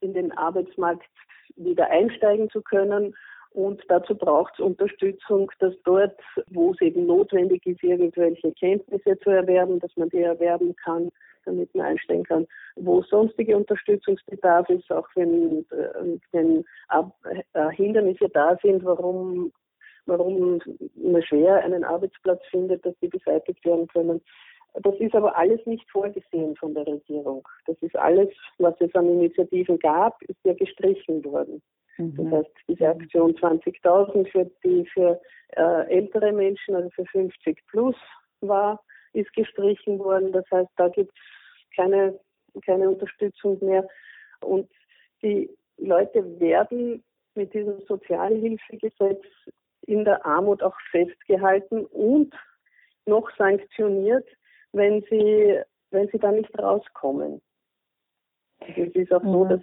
in 0.00 0.14
den 0.14 0.33
Arbeitsmarkt 0.33 1.11
wieder 1.57 1.88
einsteigen 1.90 2.50
zu 2.50 2.62
können. 2.62 3.14
Und 3.52 3.83
dazu 3.88 4.14
braucht 4.14 4.55
es 4.55 4.61
Unterstützung, 4.61 5.50
dass 5.59 5.75
dort, 5.85 6.19
wo 6.50 6.73
es 6.73 6.81
eben 6.81 7.07
notwendig 7.07 7.64
ist, 7.67 7.83
irgendwelche 7.83 8.52
Kenntnisse 8.52 9.19
zu 9.21 9.31
erwerben, 9.31 9.81
dass 9.81 9.97
man 9.97 10.11
die 10.11 10.21
erwerben 10.21 10.76
kann, 10.76 11.11
damit 11.45 11.75
man 11.75 11.87
einsteigen 11.87 12.25
kann, 12.25 12.47
wo 12.76 13.02
sonstige 13.02 13.57
Unterstützungsbedarf 13.57 14.69
ist, 14.69 14.90
auch 14.93 15.09
wenn, 15.14 15.64
äh, 15.71 16.19
wenn 16.33 16.64
äh, 16.90 17.71
Hindernisse 17.71 18.28
da 18.28 18.57
sind, 18.62 18.85
warum, 18.85 19.50
warum 20.07 20.61
man 20.95 21.23
schwer 21.23 21.57
einen 21.64 21.85
Arbeitsplatz 21.85 22.43
findet, 22.50 22.85
dass 22.85 22.95
die 23.00 23.09
beseitigt 23.09 23.64
werden 23.64 23.87
können. 23.88 24.21
Das 24.83 24.95
ist 25.00 25.14
aber 25.14 25.37
alles 25.37 25.64
nicht 25.64 25.90
vorgesehen 25.90 26.55
von 26.57 26.75
der 26.75 26.87
Regierung. 26.87 27.49
Das 27.67 27.76
ist 27.81 27.97
alles, 27.97 28.28
was 28.59 28.75
es 28.81 28.95
an 28.95 29.09
Initiativen 29.09 29.78
gab, 29.78 30.21
ist 30.23 30.38
ja 30.45 30.52
gestrichen 30.52 31.25
worden. 31.25 31.62
Mhm. 31.99 32.17
Das 32.17 32.40
heißt, 32.40 32.57
diese 32.69 32.88
Aktion 32.88 33.35
20.000 33.35 34.31
für 34.31 34.50
die 34.64 34.87
für 34.93 35.21
äh, 35.57 35.87
ältere 35.88 36.33
Menschen, 36.33 36.75
also 36.75 36.88
für 36.90 37.05
50 37.07 37.67
plus 37.67 37.97
war, 38.40 38.81
ist 39.12 39.33
gestrichen 39.33 39.99
worden. 39.99 40.33
Das 40.33 40.45
heißt, 40.50 40.71
da 40.76 40.88
gibt 40.88 41.12
es 41.12 41.76
keine, 41.76 42.19
keine 42.64 42.88
Unterstützung 42.90 43.59
mehr. 43.61 43.87
Und 44.40 44.71
die 45.23 45.50
Leute 45.78 46.40
werden 46.40 47.02
mit 47.35 47.52
diesem 47.55 47.81
Sozialhilfegesetz 47.87 49.25
in 49.87 50.05
der 50.05 50.25
Armut 50.25 50.62
auch 50.62 50.76
festgehalten 50.90 51.87
und 51.87 52.35
noch 53.07 53.31
sanktioniert, 53.37 54.26
wenn 54.73 55.02
sie, 55.09 55.61
wenn 55.90 56.09
sie 56.09 56.19
da 56.19 56.31
nicht 56.31 56.57
rauskommen. 56.59 57.40
Also 58.61 58.83
es 58.83 58.95
ist 58.95 59.12
auch 59.12 59.23
mhm. 59.23 59.33
so, 59.33 59.45
dass, 59.47 59.61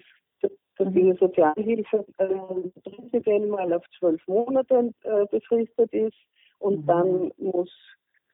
dass 0.77 0.93
diese 0.93 1.15
Sozialhilfe 1.15 2.05
äh, 2.17 2.89
prinzipiell 2.89 3.47
mal 3.47 3.71
auf 3.73 3.83
zwölf 3.97 4.21
Monate 4.27 4.93
äh, 5.03 5.25
befristet 5.31 5.91
ist 5.93 6.17
und 6.59 6.81
mhm. 6.81 6.85
dann 6.87 7.31
muss, 7.37 7.71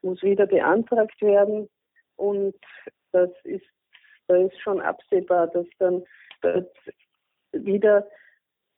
muss 0.01 0.21
wieder 0.24 0.48
beantragt 0.48 1.21
werden. 1.21 1.69
Und 2.15 2.55
das 3.12 3.29
ist, 3.43 3.65
da 4.27 4.36
ist 4.38 4.60
schon 4.62 4.81
absehbar, 4.81 5.48
dass 5.48 5.65
dann 5.79 6.03
dort 6.41 6.71
wieder 7.51 8.07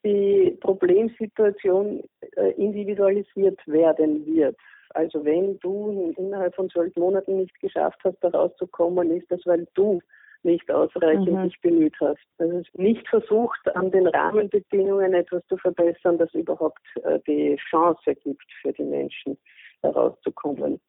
die 0.04 0.58
Problemsituation 0.60 2.04
äh, 2.36 2.52
individualisiert 2.52 3.60
werden 3.68 4.26
wird. 4.26 4.58
Also 4.90 5.24
wenn 5.26 5.58
du 5.60 6.14
innerhalb 6.18 6.56
von 6.56 6.70
zwölf 6.70 6.96
Monaten 6.96 7.38
nicht 7.38 7.60
geschafft 7.60 8.00
hast, 8.04 8.18
da 8.22 8.30
rauszukommen, 8.30 9.12
ist 9.12 9.32
das, 9.32 9.42
weil 9.46 9.66
du 9.74 10.02
nicht 10.44 10.70
ausreichend 10.72 11.32
mhm. 11.32 11.44
dich 11.44 11.60
bemüht 11.62 11.96
hast. 12.00 12.20
Also 12.38 12.62
nicht 12.74 13.08
versucht, 13.08 13.76
an 13.76 13.92
den 13.92 14.08
Rahmenbedingungen 14.08 15.14
etwas 15.14 15.46
zu 15.48 15.58
verbessern, 15.58 16.18
das 16.18 16.34
überhaupt 16.34 16.82
äh, 17.04 17.20
die 17.28 17.58
Chance 17.70 18.16
gibt 18.16 18.46
für 18.62 18.74
die 18.74 18.84
Menschen, 18.84 19.38
da 19.82 19.90
rauszukommen. 19.90 20.80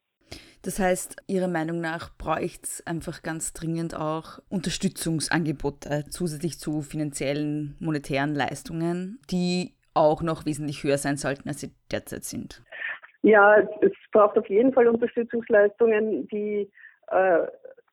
Das 0.63 0.79
heißt, 0.79 1.17
Ihrer 1.27 1.47
Meinung 1.47 1.79
nach 1.79 2.09
bräuchte 2.17 2.63
es 2.63 2.87
einfach 2.87 3.21
ganz 3.21 3.53
dringend 3.53 3.95
auch 3.95 4.39
Unterstützungsangebote 4.49 6.05
zusätzlich 6.09 6.57
zu 6.57 6.81
finanziellen, 6.81 7.75
monetären 7.79 8.33
Leistungen, 8.33 9.19
die 9.29 9.75
auch 9.93 10.23
noch 10.23 10.45
wesentlich 10.45 10.83
höher 10.83 10.97
sein 10.97 11.17
sollten, 11.17 11.47
als 11.47 11.61
sie 11.61 11.71
derzeit 11.91 12.23
sind. 12.23 12.63
Ja, 13.21 13.57
es 13.81 13.91
braucht 14.11 14.37
auf 14.37 14.47
jeden 14.49 14.73
Fall 14.73 14.87
Unterstützungsleistungen, 14.87 16.27
die 16.27 16.69
äh, 17.07 17.39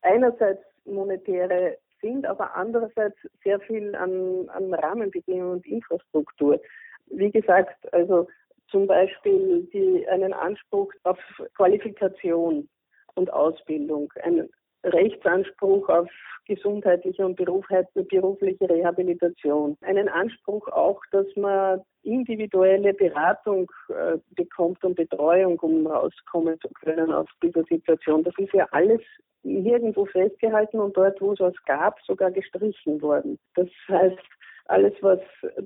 einerseits 0.02 0.62
monetäre 0.84 1.78
sind, 2.00 2.26
aber 2.26 2.54
andererseits 2.56 3.16
sehr 3.44 3.60
viel 3.60 3.94
an, 3.94 4.48
an 4.48 4.74
Rahmenbedingungen 4.74 5.52
und 5.52 5.66
Infrastruktur. 5.66 6.60
Wie 7.06 7.30
gesagt, 7.30 7.92
also 7.92 8.28
zum 8.68 8.86
Beispiel 8.86 9.68
die, 9.72 10.06
einen 10.08 10.32
Anspruch 10.32 10.92
auf 11.04 11.18
Qualifikation 11.56 12.68
und 13.14 13.32
Ausbildung, 13.32 14.12
einen 14.22 14.50
Rechtsanspruch 14.84 15.88
auf 15.88 16.08
gesundheitliche 16.46 17.24
und 17.24 17.36
berufliche 17.36 18.68
Rehabilitation, 18.68 19.76
einen 19.82 20.08
Anspruch 20.08 20.66
auch, 20.68 21.00
dass 21.12 21.26
man 21.36 21.80
individuelle 22.02 22.92
Beratung 22.94 23.70
äh, 23.88 24.18
bekommt 24.30 24.82
und 24.84 24.96
Betreuung, 24.96 25.58
um 25.60 25.86
rauskommen 25.86 26.58
zu 26.60 26.68
können 26.70 27.12
aus 27.12 27.28
dieser 27.42 27.62
Situation. 27.64 28.24
Das 28.24 28.34
ist 28.38 28.52
ja 28.52 28.66
alles 28.72 29.00
nirgendwo 29.44 30.04
festgehalten 30.06 30.80
und 30.80 30.96
dort, 30.96 31.20
wo 31.20 31.32
es 31.32 31.40
was 31.40 31.54
gab, 31.64 32.00
sogar 32.02 32.30
gestrichen 32.30 33.00
worden. 33.00 33.38
Das 33.54 33.68
heißt, 33.88 34.18
alles, 34.66 34.94
was 35.00 35.20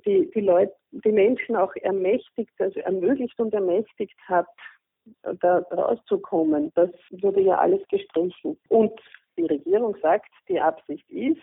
die, 0.06 0.30
die 0.34 0.40
Leute, 0.40 0.74
die 0.90 1.12
Menschen 1.12 1.56
auch 1.56 1.74
ermächtigt, 1.76 2.52
also 2.58 2.80
ermöglicht 2.80 3.38
und 3.38 3.52
ermächtigt 3.52 4.18
hat, 4.26 4.46
da 5.40 5.58
rauszukommen, 5.70 6.72
das 6.74 6.90
wurde 7.10 7.40
ja 7.42 7.58
alles 7.58 7.86
gestrichen. 7.88 8.58
Und 8.68 8.92
die 9.36 9.46
Regierung 9.46 9.96
sagt, 10.02 10.30
die 10.48 10.60
Absicht 10.60 11.08
ist, 11.10 11.42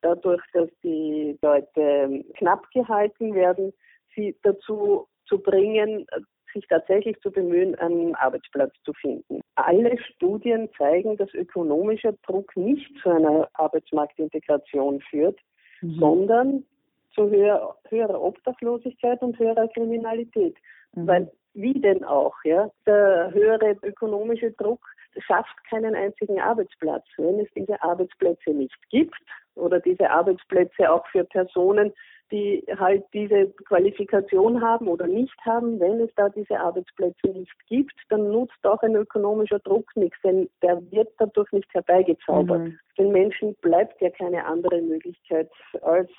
dadurch, 0.00 0.42
dass 0.52 0.68
die 0.82 1.38
Leute 1.42 2.24
knapp 2.36 2.70
gehalten 2.72 3.34
werden, 3.34 3.72
sie 4.14 4.36
dazu 4.42 5.08
zu 5.26 5.38
bringen, 5.38 6.06
sich 6.52 6.66
tatsächlich 6.68 7.18
zu 7.20 7.30
bemühen, 7.30 7.74
einen 7.76 8.14
Arbeitsplatz 8.14 8.72
zu 8.84 8.92
finden. 8.94 9.40
Alle 9.56 9.98
Studien 9.98 10.68
zeigen, 10.78 11.16
dass 11.16 11.32
ökonomischer 11.34 12.12
Druck 12.26 12.56
nicht 12.56 12.88
zu 13.02 13.10
einer 13.10 13.48
Arbeitsmarktintegration 13.54 15.00
führt, 15.00 15.38
mhm. 15.80 15.98
sondern 15.98 16.64
zu 17.12 17.28
höher, 17.28 17.76
höherer 17.88 18.20
Obdachlosigkeit 18.20 19.20
und 19.22 19.38
höherer 19.38 19.68
Kriminalität. 19.68 20.56
Mhm. 20.94 21.06
Weil 21.06 21.32
wie 21.54 21.80
denn 21.80 22.04
auch, 22.04 22.34
ja, 22.44 22.70
der 22.86 23.30
höhere 23.32 23.76
ökonomische 23.82 24.52
Druck 24.52 24.80
schafft 25.18 25.56
keinen 25.70 25.94
einzigen 25.94 26.40
Arbeitsplatz. 26.40 27.04
Wenn 27.16 27.38
es 27.38 27.48
diese 27.56 27.80
Arbeitsplätze 27.82 28.50
nicht 28.50 28.76
gibt 28.90 29.22
oder 29.54 29.80
diese 29.80 30.10
Arbeitsplätze 30.10 30.90
auch 30.90 31.06
für 31.08 31.24
Personen, 31.24 31.92
die 32.32 32.64
halt 32.78 33.04
diese 33.12 33.48
Qualifikation 33.68 34.60
haben 34.60 34.88
oder 34.88 35.06
nicht 35.06 35.36
haben, 35.44 35.78
wenn 35.78 36.00
es 36.00 36.10
da 36.16 36.28
diese 36.30 36.58
Arbeitsplätze 36.58 37.28
nicht 37.28 37.54
gibt, 37.68 37.94
dann 38.08 38.30
nutzt 38.30 38.64
auch 38.64 38.82
ein 38.82 38.96
ökonomischer 38.96 39.60
Druck 39.60 39.88
nichts, 39.94 40.18
denn 40.24 40.48
der 40.62 40.82
wird 40.90 41.12
dadurch 41.18 41.52
nicht 41.52 41.72
herbeigezaubert. 41.72 42.62
Mhm. 42.62 42.78
Den 42.98 43.12
Menschen 43.12 43.54
bleibt 43.60 44.00
ja 44.00 44.10
keine 44.10 44.44
andere 44.44 44.80
Möglichkeit, 44.80 45.50
als 45.82 46.10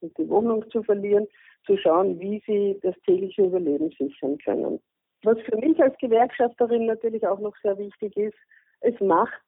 die 0.00 0.28
Wohnung 0.28 0.68
zu 0.70 0.82
verlieren, 0.82 1.26
zu 1.66 1.76
schauen, 1.76 2.18
wie 2.20 2.42
sie 2.46 2.78
das 2.82 2.94
tägliche 3.06 3.44
Überleben 3.44 3.90
sichern 3.98 4.38
können. 4.38 4.80
Was 5.22 5.38
für 5.40 5.56
mich 5.56 5.80
als 5.82 5.96
Gewerkschafterin 5.98 6.86
natürlich 6.86 7.26
auch 7.26 7.40
noch 7.40 7.54
sehr 7.62 7.78
wichtig 7.78 8.16
ist, 8.16 8.36
es 8.80 8.98
macht 9.00 9.40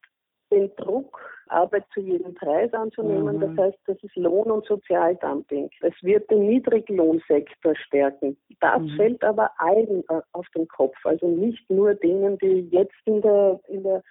den 0.50 0.74
Druck, 0.76 1.20
Arbeit 1.48 1.85
zu 1.92 2.00
jedem 2.00 2.35
Preis 2.35 2.72
anzunehmen. 2.72 3.37
Mhm. 3.37 3.40
Das 3.40 3.66
heißt, 3.66 3.79
das 3.87 4.02
ist 4.02 4.16
Lohn- 4.16 4.50
und 4.50 4.64
Sozialdumping. 4.64 5.70
Es 5.81 5.94
wird 6.02 6.31
den 6.31 6.46
Niedriglohnsektor 6.46 7.74
stärken. 7.76 8.37
Das 8.61 8.81
mhm. 8.81 8.96
fällt 8.96 9.24
aber 9.24 9.50
allen 9.59 10.05
äh, 10.09 10.20
auf 10.33 10.46
den 10.55 10.66
Kopf. 10.68 10.96
Also 11.05 11.29
nicht 11.29 11.68
nur 11.70 11.94
denen, 11.94 12.38
die 12.38 12.68
jetzt 12.70 12.94
in 13.05 13.20
der, 13.22 13.61
in 13.68 13.83
der 13.83 14.02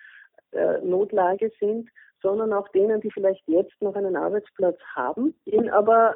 äh, 0.52 0.80
Notlage 0.82 1.52
sind, 1.60 1.90
sondern 2.22 2.54
auch 2.54 2.68
denen, 2.70 3.02
die 3.02 3.12
vielleicht 3.12 3.48
jetzt 3.48 3.80
noch 3.82 3.96
einen 3.96 4.16
Arbeitsplatz 4.16 4.80
haben, 4.96 5.36
ihn 5.46 5.70
aber 5.70 6.16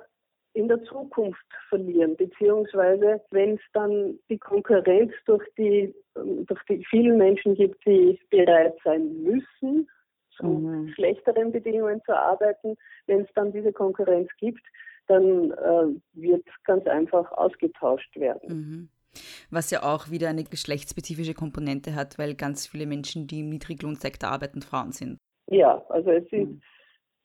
in 0.53 0.67
der 0.67 0.81
Zukunft 0.83 1.45
verlieren, 1.69 2.15
beziehungsweise 2.15 3.21
wenn 3.31 3.55
es 3.55 3.61
dann 3.73 4.19
die 4.29 4.37
Konkurrenz 4.37 5.11
durch 5.25 5.45
die, 5.57 5.93
durch 6.15 6.61
die 6.69 6.83
vielen 6.89 7.17
Menschen 7.17 7.55
gibt, 7.55 7.85
die 7.85 8.19
bereit 8.29 8.75
sein 8.83 9.21
müssen, 9.23 9.87
zu 10.35 10.45
mhm. 10.45 10.89
schlechteren 10.93 11.51
Bedingungen 11.51 12.01
zu 12.05 12.15
arbeiten. 12.15 12.75
Wenn 13.05 13.21
es 13.21 13.29
dann 13.35 13.51
diese 13.51 13.73
Konkurrenz 13.73 14.29
gibt, 14.37 14.65
dann 15.07 15.51
äh, 15.51 15.99
wird 16.13 16.45
ganz 16.65 16.85
einfach 16.87 17.31
ausgetauscht 17.31 18.15
werden. 18.15 18.49
Mhm. 18.49 18.89
Was 19.49 19.71
ja 19.71 19.83
auch 19.83 20.11
wieder 20.11 20.29
eine 20.29 20.43
geschlechtsspezifische 20.43 21.33
Komponente 21.33 21.95
hat, 21.95 22.19
weil 22.19 22.35
ganz 22.35 22.67
viele 22.67 22.85
Menschen, 22.85 23.27
die 23.27 23.39
im 23.39 23.49
Niedriglohnsektor 23.49 24.29
arbeiten, 24.29 24.61
Frauen 24.61 24.91
sind. 24.91 25.17
Ja, 25.47 25.83
also 25.89 26.11
es 26.11 26.29
sind 26.29 26.49
mhm. 26.49 26.61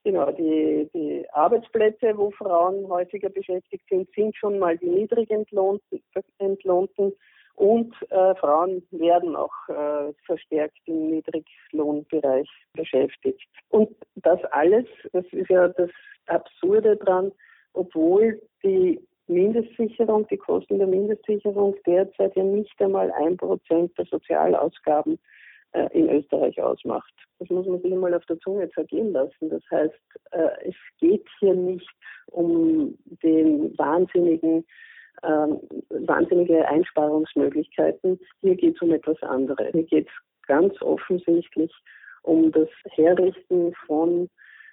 Genau 0.04 0.30
die, 0.30 0.88
die 0.94 1.26
Arbeitsplätze, 1.32 2.16
wo 2.16 2.30
Frauen 2.30 2.86
häufiger 2.88 3.30
beschäftigt 3.30 3.84
sind, 3.88 4.08
sind 4.14 4.36
schon 4.36 4.58
mal 4.58 4.76
die 4.78 4.88
niedrig 4.88 5.30
entlohnten, 5.30 7.12
und 7.56 7.94
äh, 8.10 8.34
Frauen 8.34 8.82
werden 8.90 9.36
auch 9.36 9.52
äh, 9.68 10.12
verstärkt 10.26 10.76
im 10.86 11.10
Niedriglohnbereich 11.10 12.48
beschäftigt. 12.72 13.48
Und 13.68 13.90
das 14.16 14.42
alles, 14.50 14.86
das 15.12 15.24
ist 15.30 15.48
ja 15.48 15.68
das 15.68 15.90
Absurde 16.26 16.96
dran, 16.96 17.30
obwohl 17.74 18.42
die 18.64 19.00
Mindestsicherung, 19.28 20.26
die 20.28 20.36
Kosten 20.36 20.78
der 20.78 20.88
Mindestsicherung 20.88 21.76
derzeit 21.86 22.34
ja 22.34 22.42
nicht 22.42 22.80
einmal 22.82 23.10
ein 23.12 23.36
Prozent 23.36 23.96
der 23.96 24.06
Sozialausgaben 24.06 25.18
in 25.92 26.08
Österreich 26.08 26.60
ausmacht. 26.60 27.12
Das 27.38 27.48
muss 27.50 27.66
man 27.66 27.80
sich 27.82 27.92
einmal 27.92 28.14
auf 28.14 28.24
der 28.26 28.38
Zunge 28.40 28.70
zergehen 28.70 29.12
lassen. 29.12 29.50
Das 29.50 29.62
heißt, 29.70 29.94
äh, 30.32 30.68
es 30.68 30.74
geht 30.98 31.26
hier 31.40 31.54
nicht 31.54 31.90
um 32.26 32.96
den 33.22 33.76
wahnsinnigen 33.76 34.64
ähm, 35.22 35.60
wahnsinnige 35.90 36.66
Einsparungsmöglichkeiten. 36.68 38.18
Hier 38.40 38.56
geht 38.56 38.76
es 38.76 38.82
um 38.82 38.92
etwas 38.92 39.20
anderes. 39.22 39.68
Hier 39.72 39.84
geht 39.84 40.08
es 40.08 40.46
ganz 40.46 40.80
offensichtlich 40.82 41.72
um 42.22 42.50
das 42.52 42.68
Herrichten 42.90 43.72
von 43.86 44.28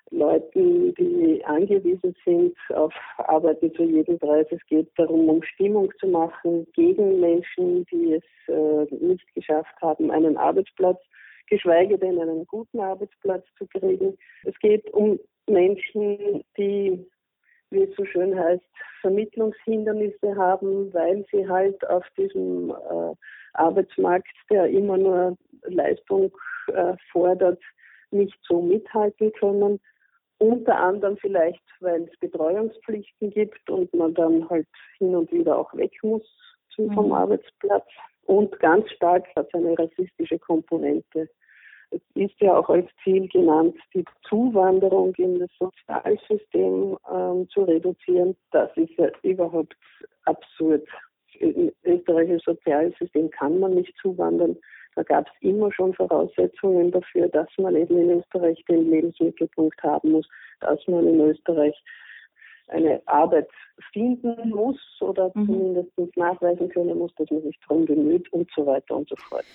Leuten, 0.10 0.94
die 0.96 1.44
angewiesen 1.46 2.16
sind 2.26 2.58
auf 2.70 2.94
Arbeiten 3.18 3.74
zu 3.74 3.84
jedem 3.84 4.20
Preis. 4.20 4.48
Es 4.52 4.66
geht 4.68 4.90
darum, 4.98 5.30
um 5.30 5.44
Stimmung 5.44 5.92
zu 6.00 6.08
machen 6.08 6.68
gegen 6.74 7.20
Menschen, 7.20 7.86
die 7.86 8.14
es 8.14 8.24
äh, 8.48 8.96
nicht 9.04 9.26
geschafft 9.34 9.76
haben, 9.82 10.12
einen 10.12 10.38
Arbeitsplatz, 10.38 11.00
geschweige 11.48 11.98
denn 11.98 12.20
einen 12.20 12.46
guten 12.48 12.80
Arbeitsplatz 12.80 13.46
zu 13.58 13.66
kriegen. 13.68 14.18
Es 14.44 14.58
geht 14.60 14.92
um 14.94 15.20
Menschen, 15.48 16.44
die 16.58 17.06
wie 17.72 17.84
es 17.84 17.96
so 17.96 18.06
schön 18.06 18.38
heißt, 18.38 18.64
Vermittlungshindernisse 19.00 20.36
haben, 20.36 20.94
weil 20.94 21.26
sie 21.32 21.48
halt 21.48 21.88
auf 21.88 22.06
diesem 22.18 22.70
äh, 22.70 23.16
Arbeitsmarkt, 23.54 24.28
der 24.50 24.68
immer 24.68 24.98
nur 24.98 25.38
Leistung 25.64 26.32
äh, 26.68 26.94
fordert, 27.12 27.62
nicht 28.12 28.38
so 28.44 28.62
mithalten 28.62 29.32
können. 29.34 29.80
Unter 30.42 30.76
anderem 30.76 31.18
vielleicht, 31.18 31.62
weil 31.82 32.02
es 32.02 32.20
Betreuungspflichten 32.20 33.30
gibt 33.30 33.70
und 33.70 33.94
man 33.94 34.16
dann 34.16 34.50
halt 34.50 34.66
hin 34.98 35.16
und 35.16 35.32
wieder 35.32 35.56
auch 35.56 35.72
weg 35.76 35.94
muss 36.02 36.24
vom 36.76 37.06
mhm. 37.06 37.12
Arbeitsplatz. 37.12 37.86
Und 38.24 38.60
ganz 38.60 38.90
stark 38.90 39.28
hat 39.36 39.50
es 39.50 39.54
eine 39.54 39.78
rassistische 39.78 40.40
Komponente. 40.40 41.30
Es 41.92 42.02
ist 42.16 42.34
ja 42.40 42.58
auch 42.58 42.70
als 42.70 42.90
Ziel 43.04 43.28
genannt, 43.28 43.78
die 43.94 44.04
Zuwanderung 44.28 45.14
in 45.20 45.38
das 45.38 45.52
Sozialsystem 45.60 46.98
ähm, 47.14 47.48
zu 47.50 47.62
reduzieren. 47.62 48.36
Das 48.50 48.76
ist 48.78 48.98
ja 48.98 49.10
überhaupt 49.22 49.76
absurd. 50.24 50.88
Im 51.34 51.72
österreichischen 51.84 52.56
Sozialsystem 52.56 53.30
kann 53.30 53.60
man 53.60 53.76
nicht 53.76 53.94
zuwandern. 54.02 54.58
Da 54.96 55.04
gab 55.04 55.28
es 55.28 55.34
immer 55.42 55.72
schon 55.72 55.94
Voraussetzungen 55.94 56.92
dafür, 56.92 57.30
dass 57.30 57.48
man 57.58 57.76
eben 57.76 57.98
in 57.98 58.20
Österreich 58.20 58.64
den 58.68 58.90
Lebensmittelpunkt 58.90 59.82
haben 59.84 60.12
muss, 60.12 60.28
dass 60.60 60.80
man 60.88 61.08
in 61.08 61.22
Österreich 61.22 61.76
eine 62.68 63.02
Arbeit 63.06 63.50
finden 63.92 64.50
muss 64.50 64.80
oder 65.02 65.32
mhm. 65.34 65.46
zumindest 65.46 66.18
nachweisen 66.18 66.70
können 66.70 66.98
muss, 66.98 67.14
dass 67.16 67.30
man 67.30 67.42
sich 67.44 67.58
darum 67.68 67.86
bemüht 67.86 68.32
und 68.34 68.50
so 68.56 68.66
weiter 68.66 68.96
und 68.96 69.10
so 69.10 69.16
fort. 69.18 69.46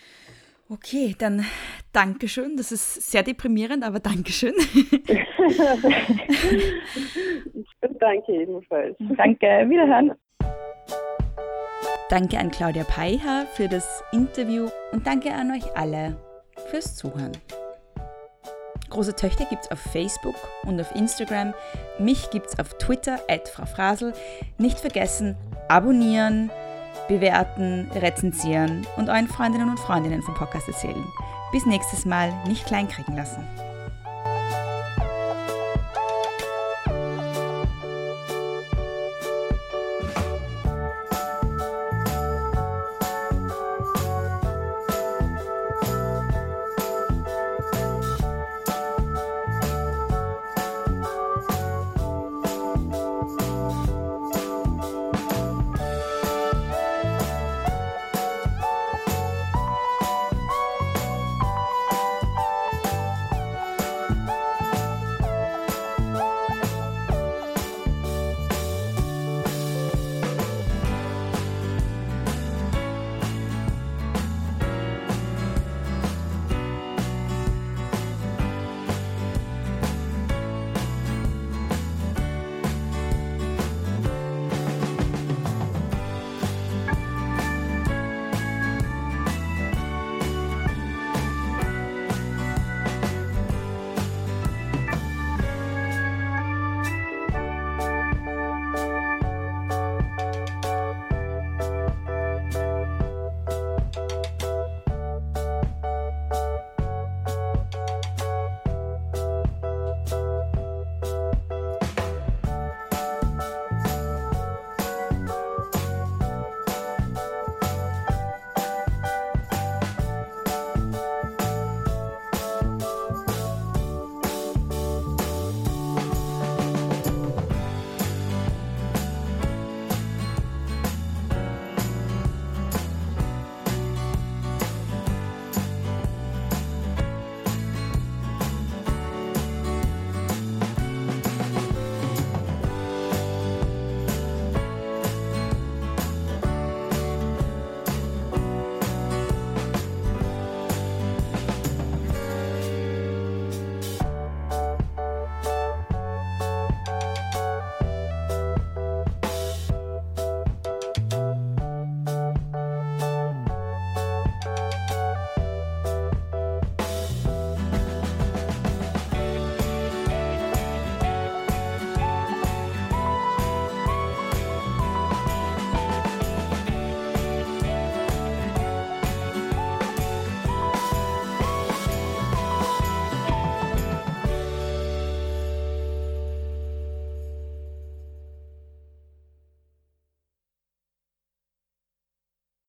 Okay, 0.69 1.15
dann 1.19 1.45
Dankeschön. 1.93 2.57
Das 2.57 2.73
ist 2.73 3.11
sehr 3.11 3.23
deprimierend, 3.23 3.85
aber 3.85 4.01
Dankeschön. 4.01 4.53
Danke 8.01 8.33
ebenfalls. 8.33 8.97
Danke, 9.17 9.47
wiederhören. 9.69 10.13
Danke 12.09 12.39
an 12.39 12.53
Claudia 12.53 12.85
Peiher 12.85 13.47
für 13.55 13.69
das 13.69 14.05
Interview 14.13 14.69
und 14.93 15.09
danke 15.09 15.35
an 15.35 15.51
euch 15.51 15.77
alle 15.77 16.17
fürs 16.71 16.95
Zuhören. 16.95 17.33
Große 18.91 19.17
Töchter 19.17 19.45
gibt 19.47 19.65
es 19.65 19.71
auf 19.73 19.81
Facebook 19.81 20.37
und 20.63 20.81
auf 20.81 20.95
Instagram. 20.95 21.53
Mich 21.99 22.31
gibt 22.31 22.47
es 22.47 22.59
auf 22.61 22.75
Twitter, 22.79 23.19
at 23.29 23.49
Frau 23.49 23.67
Frasel. 23.67 24.15
Nicht 24.57 24.79
vergessen, 24.79 25.37
abonnieren, 25.67 26.51
bewerten, 27.09 27.91
rezensieren 27.93 28.87
und 28.97 29.09
euren 29.09 29.27
Freundinnen 29.27 29.69
und 29.69 29.81
Freundinnen 29.81 30.23
vom 30.23 30.35
Podcast 30.35 30.69
erzählen. 30.69 31.05
Bis 31.51 31.67
nächstes 31.67 32.05
Mal, 32.05 32.33
nicht 32.47 32.67
kleinkriegen 32.67 33.17
lassen. 33.17 33.45